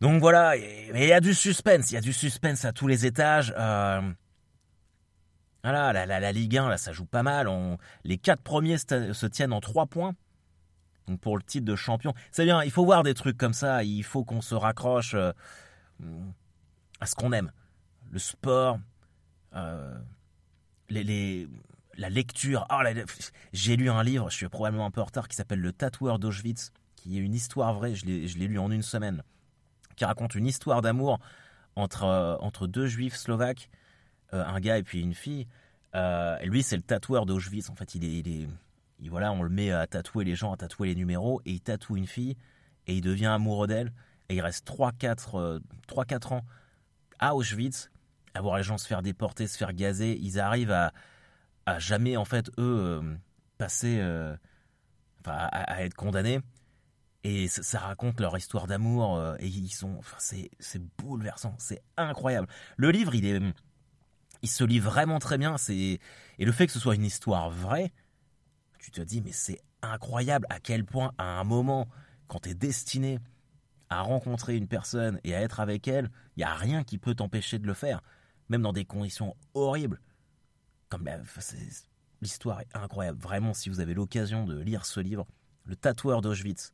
donc 0.00 0.20
voilà, 0.20 0.54
mais 0.92 1.04
il 1.04 1.08
y 1.08 1.12
a 1.12 1.20
du 1.20 1.34
suspense, 1.34 1.90
il 1.90 1.94
y 1.94 1.98
a 1.98 2.02
du 2.02 2.12
suspense 2.12 2.64
à 2.64 2.72
tous 2.72 2.86
les 2.86 3.06
étages. 3.06 3.52
Voilà, 5.64 5.92
la, 5.92 6.06
la, 6.06 6.32
Ligue 6.32 6.58
1, 6.58 6.68
là, 6.68 6.78
ça 6.78 6.92
joue 6.92 7.06
pas 7.06 7.24
mal. 7.24 7.48
On, 7.48 7.76
les 8.04 8.18
quatre 8.18 8.42
premiers 8.42 8.78
se 8.78 9.26
tiennent 9.26 9.52
en 9.52 9.60
trois 9.60 9.86
points. 9.86 10.14
Donc 11.06 11.20
pour 11.20 11.36
le 11.36 11.42
titre 11.42 11.64
de 11.64 11.76
champion, 11.76 12.14
c'est 12.32 12.44
bien. 12.44 12.62
Il 12.62 12.70
faut 12.70 12.84
voir 12.84 13.02
des 13.02 13.14
trucs 13.14 13.36
comme 13.36 13.52
ça. 13.52 13.84
Il 13.84 14.02
faut 14.02 14.24
qu'on 14.24 14.40
se 14.40 14.54
raccroche 14.54 15.14
euh, 15.14 15.32
à 17.00 17.06
ce 17.06 17.14
qu'on 17.14 17.32
aime, 17.32 17.52
le 18.10 18.18
sport, 18.18 18.78
les, 20.88 21.48
la 21.96 22.08
lecture. 22.08 22.66
Oh, 22.70 22.82
j'ai 23.52 23.76
lu 23.76 23.90
un 23.90 24.02
livre, 24.02 24.30
je 24.30 24.36
suis 24.36 24.48
probablement 24.48 24.86
un 24.86 24.90
peu 24.90 25.00
en 25.00 25.04
retard, 25.04 25.28
qui 25.28 25.36
s'appelle 25.36 25.60
Le 25.60 25.72
tatoueur 25.72 26.18
d'Auschwitz, 26.18 26.72
qui 26.96 27.16
est 27.16 27.20
une 27.20 27.34
histoire 27.34 27.74
vraie, 27.74 27.94
je 27.94 28.06
l'ai 28.06 28.48
lu 28.48 28.58
en 28.58 28.70
une 28.70 28.82
semaine, 28.82 29.22
qui 29.96 30.04
raconte 30.04 30.34
une 30.34 30.46
histoire 30.46 30.82
d'amour 30.82 31.18
entre, 31.76 32.04
euh, 32.04 32.36
entre 32.40 32.66
deux 32.66 32.86
juifs 32.86 33.16
slovaques, 33.16 33.68
euh, 34.34 34.44
un 34.44 34.60
gars 34.60 34.78
et 34.78 34.82
puis 34.82 35.00
une 35.00 35.14
fille. 35.14 35.46
Euh, 35.94 36.38
et 36.40 36.46
lui, 36.46 36.62
c'est 36.62 36.76
le 36.76 36.82
tatoueur 36.82 37.26
d'Auschwitz. 37.26 37.70
En 37.70 37.74
fait, 37.74 37.94
il 37.94 38.04
est, 38.04 38.48
voilà, 39.08 39.32
on 39.32 39.42
le 39.42 39.50
met 39.50 39.70
à 39.70 39.86
tatouer 39.86 40.24
les 40.24 40.34
gens, 40.34 40.52
à 40.52 40.56
tatouer 40.56 40.88
les 40.88 40.94
numéros, 40.94 41.40
et 41.44 41.52
il 41.52 41.60
tatoue 41.60 41.96
une 41.96 42.06
fille, 42.06 42.36
et 42.86 42.94
il 42.94 43.00
devient 43.00 43.26
amoureux 43.26 43.66
d'elle, 43.66 43.92
et 44.28 44.36
il 44.36 44.40
reste 44.40 44.66
3-4 44.66 46.34
ans 46.34 46.44
à 47.18 47.34
Auschwitz, 47.34 47.90
à 48.34 48.40
voir 48.40 48.56
les 48.56 48.62
gens 48.62 48.78
se 48.78 48.86
faire 48.86 49.02
déporter, 49.02 49.46
se 49.46 49.56
faire 49.56 49.72
gazer. 49.72 50.18
Ils 50.20 50.38
arrivent 50.40 50.72
à, 50.72 50.92
à 51.64 51.78
jamais 51.78 52.16
en 52.16 52.24
fait 52.24 52.48
eux 52.58 53.00
euh, 53.02 53.16
passer 53.58 53.98
euh, 54.00 54.36
à, 55.24 55.82
être 55.84 55.94
condamnés 55.94 56.40
et 57.24 57.48
ça, 57.48 57.80
raconte 57.80 58.20
leur 58.20 58.36
histoire 58.36 58.68
d'amour 58.68 59.20
et 59.40 59.48
ils 59.48 59.70
sont, 59.70 59.96
enfin, 59.98 60.16
c'est, 60.20 60.48
c'est 60.60 60.80
bouleversant, 60.98 61.56
c'est 61.58 61.82
incroyable. 61.96 62.46
Le 62.76 62.92
livre, 62.92 63.16
il 63.16 63.26
est, 63.26 63.40
il 64.42 64.48
se 64.48 64.62
lit 64.62 64.78
vraiment 64.78 65.18
très 65.18 65.36
bien. 65.36 65.58
C'est 65.58 65.98
et 66.38 66.44
le 66.44 66.52
fait 66.52 66.66
que 66.66 66.72
ce 66.72 66.78
soit 66.78 66.94
une 66.94 67.04
histoire 67.04 67.50
vraie, 67.50 67.92
tu 68.86 68.92
te 68.92 69.00
dis 69.00 69.20
mais 69.20 69.32
c'est 69.32 69.60
incroyable 69.82 70.46
à 70.48 70.60
quel 70.60 70.84
point 70.84 71.12
à 71.18 71.40
un 71.40 71.44
moment 71.44 71.88
quand 72.28 72.40
tu 72.40 72.50
es 72.50 72.54
destiné 72.54 73.18
à 73.90 74.02
rencontrer 74.02 74.56
une 74.56 74.68
personne 74.68 75.20
et 75.24 75.34
à 75.34 75.40
être 75.40 75.58
avec 75.58 75.88
elle, 75.88 76.10
il 76.36 76.40
y 76.40 76.44
a 76.44 76.54
rien 76.54 76.84
qui 76.84 76.98
peut 76.98 77.14
t'empêcher 77.14 77.58
de 77.58 77.66
le 77.66 77.74
faire, 77.74 78.00
même 78.48 78.62
dans 78.62 78.72
des 78.72 78.84
conditions 78.84 79.36
horribles. 79.54 80.00
Comme 80.88 81.08
l'histoire 82.20 82.60
est 82.60 82.76
incroyable. 82.76 83.18
Vraiment, 83.20 83.54
si 83.54 83.68
vous 83.68 83.80
avez 83.80 83.94
l'occasion 83.94 84.44
de 84.44 84.58
lire 84.58 84.86
ce 84.86 85.00
livre, 85.00 85.26
Le 85.64 85.74
tatoueur 85.74 86.20
d'Auschwitz, 86.20 86.72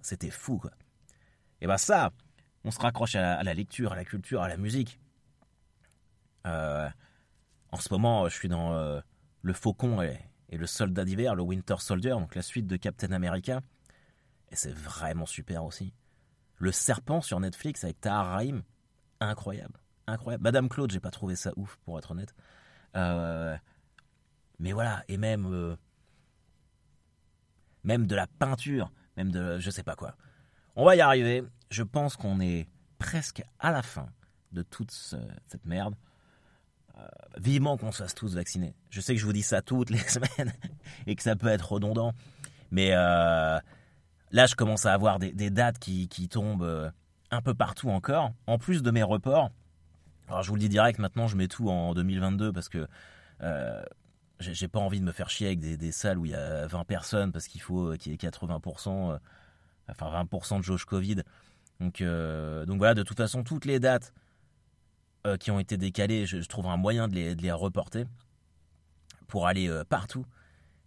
c'était 0.00 0.30
fou 0.30 0.56
quoi. 0.56 0.70
Et 1.60 1.66
ben 1.66 1.76
ça, 1.76 2.12
on 2.64 2.70
se 2.70 2.80
raccroche 2.80 3.14
à 3.14 3.42
la 3.42 3.54
lecture, 3.54 3.92
à 3.92 3.96
la 3.96 4.06
culture, 4.06 4.40
à 4.40 4.48
la 4.48 4.56
musique. 4.56 4.98
Euh, 6.46 6.88
en 7.70 7.76
ce 7.76 7.92
moment, 7.92 8.26
je 8.30 8.34
suis 8.34 8.48
dans 8.48 8.72
euh, 8.72 9.00
Le 9.42 9.52
Faucon 9.52 10.00
et, 10.00 10.18
Le 10.56 10.66
Soldat 10.66 11.04
d'hiver, 11.04 11.34
le 11.34 11.42
Winter 11.42 11.76
Soldier, 11.78 12.10
donc 12.10 12.34
la 12.34 12.42
suite 12.42 12.66
de 12.66 12.76
Captain 12.76 13.12
America. 13.12 13.60
Et 14.50 14.56
c'est 14.56 14.72
vraiment 14.72 15.26
super 15.26 15.64
aussi. 15.64 15.94
Le 16.56 16.72
Serpent 16.72 17.20
sur 17.22 17.40
Netflix 17.40 17.84
avec 17.84 18.00
Tahar 18.00 18.40
incroyable. 19.20 19.80
Incroyable. 20.06 20.42
Madame 20.42 20.68
Claude, 20.68 20.90
j'ai 20.90 21.00
pas 21.00 21.10
trouvé 21.10 21.36
ça 21.36 21.52
ouf, 21.56 21.78
pour 21.84 21.98
être 21.98 22.10
honnête. 22.10 22.34
Euh, 22.96 23.56
mais 24.58 24.72
voilà, 24.72 25.02
et 25.08 25.16
même. 25.16 25.76
même 27.84 28.06
de 28.06 28.14
la 28.14 28.26
peinture, 28.26 28.92
même 29.16 29.30
de. 29.30 29.58
je 29.58 29.70
sais 29.70 29.82
pas 29.82 29.96
quoi. 29.96 30.16
On 30.76 30.84
va 30.84 30.96
y 30.96 31.00
arriver. 31.00 31.42
Je 31.70 31.82
pense 31.82 32.16
qu'on 32.16 32.40
est 32.40 32.68
presque 32.98 33.42
à 33.58 33.70
la 33.70 33.82
fin 33.82 34.08
de 34.52 34.62
toute 34.62 34.90
cette 34.90 35.64
merde. 35.64 35.94
Euh, 36.98 37.06
vivement 37.38 37.78
qu'on 37.78 37.90
se 37.90 38.02
fasse 38.02 38.14
tous 38.14 38.34
vacciner. 38.34 38.74
Je 38.90 39.00
sais 39.00 39.14
que 39.14 39.20
je 39.20 39.24
vous 39.24 39.32
dis 39.32 39.42
ça 39.42 39.62
toutes 39.62 39.88
les 39.88 39.98
semaines 40.08 40.52
et 41.06 41.16
que 41.16 41.22
ça 41.22 41.36
peut 41.36 41.48
être 41.48 41.72
redondant, 41.72 42.12
mais 42.70 42.90
euh, 42.92 43.58
là, 44.30 44.46
je 44.46 44.54
commence 44.54 44.84
à 44.84 44.92
avoir 44.92 45.18
des, 45.18 45.50
dates 45.50 45.78
qui, 45.78 46.28
tombent 46.28 46.62
euh, 46.62 46.90
un 47.30 47.40
peu 47.40 47.54
partout 47.54 47.88
encore, 47.88 48.32
en 48.46 48.58
plus 48.58 48.82
de 48.82 48.90
mes 48.90 49.02
reports. 49.02 49.50
Alors, 50.28 50.42
je 50.42 50.48
vous 50.48 50.56
le 50.56 50.60
dis 50.60 50.68
direct, 50.68 50.98
maintenant, 50.98 51.28
je 51.28 51.36
mets 51.36 51.48
tout 51.48 51.70
en 51.70 51.94
2022 51.94 52.52
parce 52.52 52.68
que 52.68 52.86
j'ai 54.38 54.68
pas 54.68 54.78
envie 54.78 55.00
de 55.00 55.04
me 55.04 55.12
faire 55.12 55.30
chier 55.30 55.46
avec 55.46 55.60
des, 55.60 55.92
salles 55.92 56.18
où 56.18 56.26
il 56.26 56.32
y 56.32 56.34
a 56.34 56.66
20 56.66 56.84
personnes 56.84 57.32
parce 57.32 57.48
qu'il 57.48 57.60
faut 57.62 57.94
qu'il 57.96 58.12
y 58.12 58.14
ait 58.14 58.18
80%, 58.18 59.18
enfin 59.88 60.24
20% 60.24 60.58
de 60.58 60.62
jauge 60.62 60.84
Covid. 60.84 61.22
Donc, 61.80 62.02
donc 62.02 62.78
voilà, 62.78 62.94
de 62.94 63.02
toute 63.02 63.16
façon, 63.16 63.42
toutes 63.44 63.64
les 63.64 63.80
dates 63.80 64.12
euh, 65.24 65.36
qui 65.36 65.52
ont 65.52 65.60
été 65.60 65.76
décalés, 65.76 66.26
je, 66.26 66.38
trouve 66.38 66.66
un 66.66 66.76
moyen 66.76 67.06
de 67.06 67.14
les, 67.14 67.36
de 67.36 67.42
les 67.42 67.52
reporter 67.52 68.06
pour 69.28 69.46
aller 69.46 69.68
euh, 69.68 69.84
partout. 69.84 70.26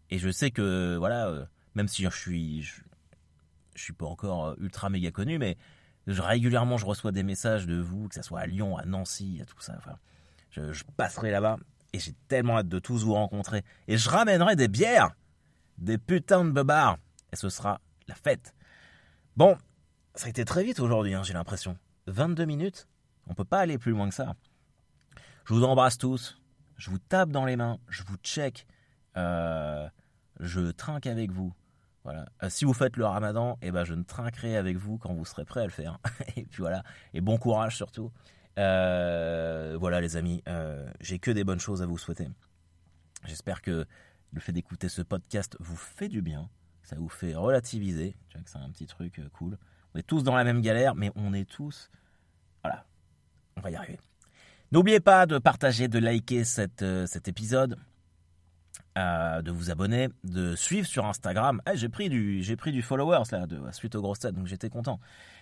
Et 0.09 0.17
je 0.17 0.29
sais 0.29 0.51
que, 0.51 0.97
voilà, 0.97 1.27
euh, 1.27 1.45
même 1.73 1.87
si 1.87 2.03
je 2.03 2.09
suis, 2.09 2.61
je, 2.61 2.81
suis 3.75 3.93
pas 3.93 4.05
encore 4.05 4.55
ultra 4.59 4.89
méga 4.89 5.09
connu, 5.11 5.37
mais 5.37 5.57
régulièrement 6.05 6.77
je 6.77 6.85
reçois 6.85 7.13
des 7.13 7.23
messages 7.23 7.65
de 7.65 7.79
vous, 7.79 8.09
que 8.09 8.15
ce 8.15 8.21
soit 8.21 8.41
à 8.41 8.45
Lyon, 8.45 8.77
à 8.77 8.83
Nancy, 8.83 9.39
à 9.41 9.45
tout 9.45 9.59
ça. 9.61 9.79
Je, 10.51 10.83
passerai 10.97 11.31
là-bas 11.31 11.57
et 11.93 11.99
j'ai 11.99 12.13
tellement 12.27 12.57
hâte 12.57 12.67
de 12.67 12.79
tous 12.79 13.05
vous 13.05 13.13
rencontrer. 13.13 13.63
Et 13.87 13.97
je 13.97 14.09
ramènerai 14.09 14.57
des 14.57 14.67
bières, 14.67 15.15
des 15.77 15.97
putains 15.97 16.43
de 16.43 16.51
bebards, 16.51 16.97
et 17.31 17.37
ce 17.37 17.47
sera 17.47 17.79
la 18.09 18.15
fête. 18.15 18.53
Bon, 19.37 19.57
ça 20.13 20.27
a 20.27 20.29
été 20.29 20.43
très 20.43 20.65
vite 20.65 20.81
aujourd'hui, 20.81 21.13
hein, 21.13 21.23
j'ai 21.23 21.33
l'impression. 21.33 21.77
22 22.07 22.43
minutes 22.43 22.87
on 23.27 23.33
peut 23.33 23.45
pas 23.45 23.59
aller 23.59 23.77
plus 23.77 23.91
loin 23.91 24.09
que 24.09 24.15
ça. 24.15 24.35
Je 25.45 25.53
vous 25.53 25.63
embrasse 25.63 25.97
tous. 25.97 26.39
Je 26.77 26.89
vous 26.89 26.99
tape 26.99 27.29
dans 27.29 27.45
les 27.45 27.55
mains. 27.55 27.77
Je 27.88 28.03
vous 28.03 28.17
check. 28.17 28.65
Euh, 29.17 29.88
je 30.39 30.71
trinque 30.71 31.07
avec 31.07 31.31
vous. 31.31 31.53
Voilà. 32.03 32.25
Euh, 32.43 32.49
si 32.49 32.65
vous 32.65 32.73
faites 32.73 32.97
le 32.97 33.05
ramadan, 33.05 33.57
eh 33.61 33.71
ben, 33.71 33.83
je 33.83 33.93
ne 33.93 34.03
trinquerai 34.03 34.57
avec 34.57 34.77
vous 34.77 34.97
quand 34.97 35.13
vous 35.13 35.25
serez 35.25 35.45
prêt 35.45 35.61
à 35.61 35.65
le 35.65 35.71
faire. 35.71 35.99
et 36.35 36.45
puis 36.45 36.61
voilà. 36.61 36.83
Et 37.13 37.21
bon 37.21 37.38
courage 37.38 37.75
surtout. 37.75 38.11
Euh, 38.57 39.77
voilà 39.79 39.99
les 40.01 40.15
amis, 40.15 40.41
j'ai 41.01 41.19
que 41.19 41.31
des 41.31 41.43
bonnes 41.43 41.59
choses 41.59 41.81
à 41.81 41.85
vous 41.85 41.97
souhaiter. 41.97 42.27
J'espère 43.25 43.61
que 43.61 43.85
le 44.31 44.39
fait 44.39 44.51
d'écouter 44.51 44.88
ce 44.88 45.01
podcast 45.01 45.57
vous 45.59 45.75
fait 45.75 46.09
du 46.09 46.21
bien. 46.21 46.49
Ça 46.83 46.95
vous 46.95 47.09
fait 47.09 47.33
relativiser. 47.33 48.15
Tu 48.29 48.38
vois 48.38 48.43
que 48.43 48.49
c'est 48.49 48.59
un 48.59 48.69
petit 48.69 48.85
truc 48.85 49.19
cool. 49.33 49.57
On 49.93 49.99
est 49.99 50.03
tous 50.03 50.23
dans 50.23 50.35
la 50.35 50.43
même 50.43 50.61
galère, 50.61 50.95
mais 50.95 51.11
on 51.15 51.33
est 51.33 51.49
tous... 51.49 51.89
Voilà, 52.63 52.85
on 53.57 53.61
va 53.61 53.71
y 53.71 53.75
arriver. 53.75 53.99
N'oubliez 54.71 54.99
pas 54.99 55.25
de 55.25 55.37
partager, 55.37 55.87
de 55.87 55.99
liker 55.99 56.43
euh, 56.81 57.07
cet 57.07 57.27
épisode, 57.27 57.77
euh, 58.97 59.41
de 59.41 59.51
vous 59.51 59.71
abonner, 59.71 60.09
de 60.23 60.55
suivre 60.55 60.87
sur 60.87 61.05
Instagram. 61.05 61.61
Eh, 61.69 61.77
j'ai 61.77 61.89
pris 61.89 62.09
du 62.09 62.41
j'ai 62.43 62.55
pris 62.55 62.71
du 62.71 62.81
followers 62.81 63.23
là 63.31 63.45
suite 63.71 63.95
au 63.95 64.01
gros 64.01 64.15
stade, 64.15 64.35
donc 64.35 64.47
j'étais 64.47 64.69
content. 64.69 64.99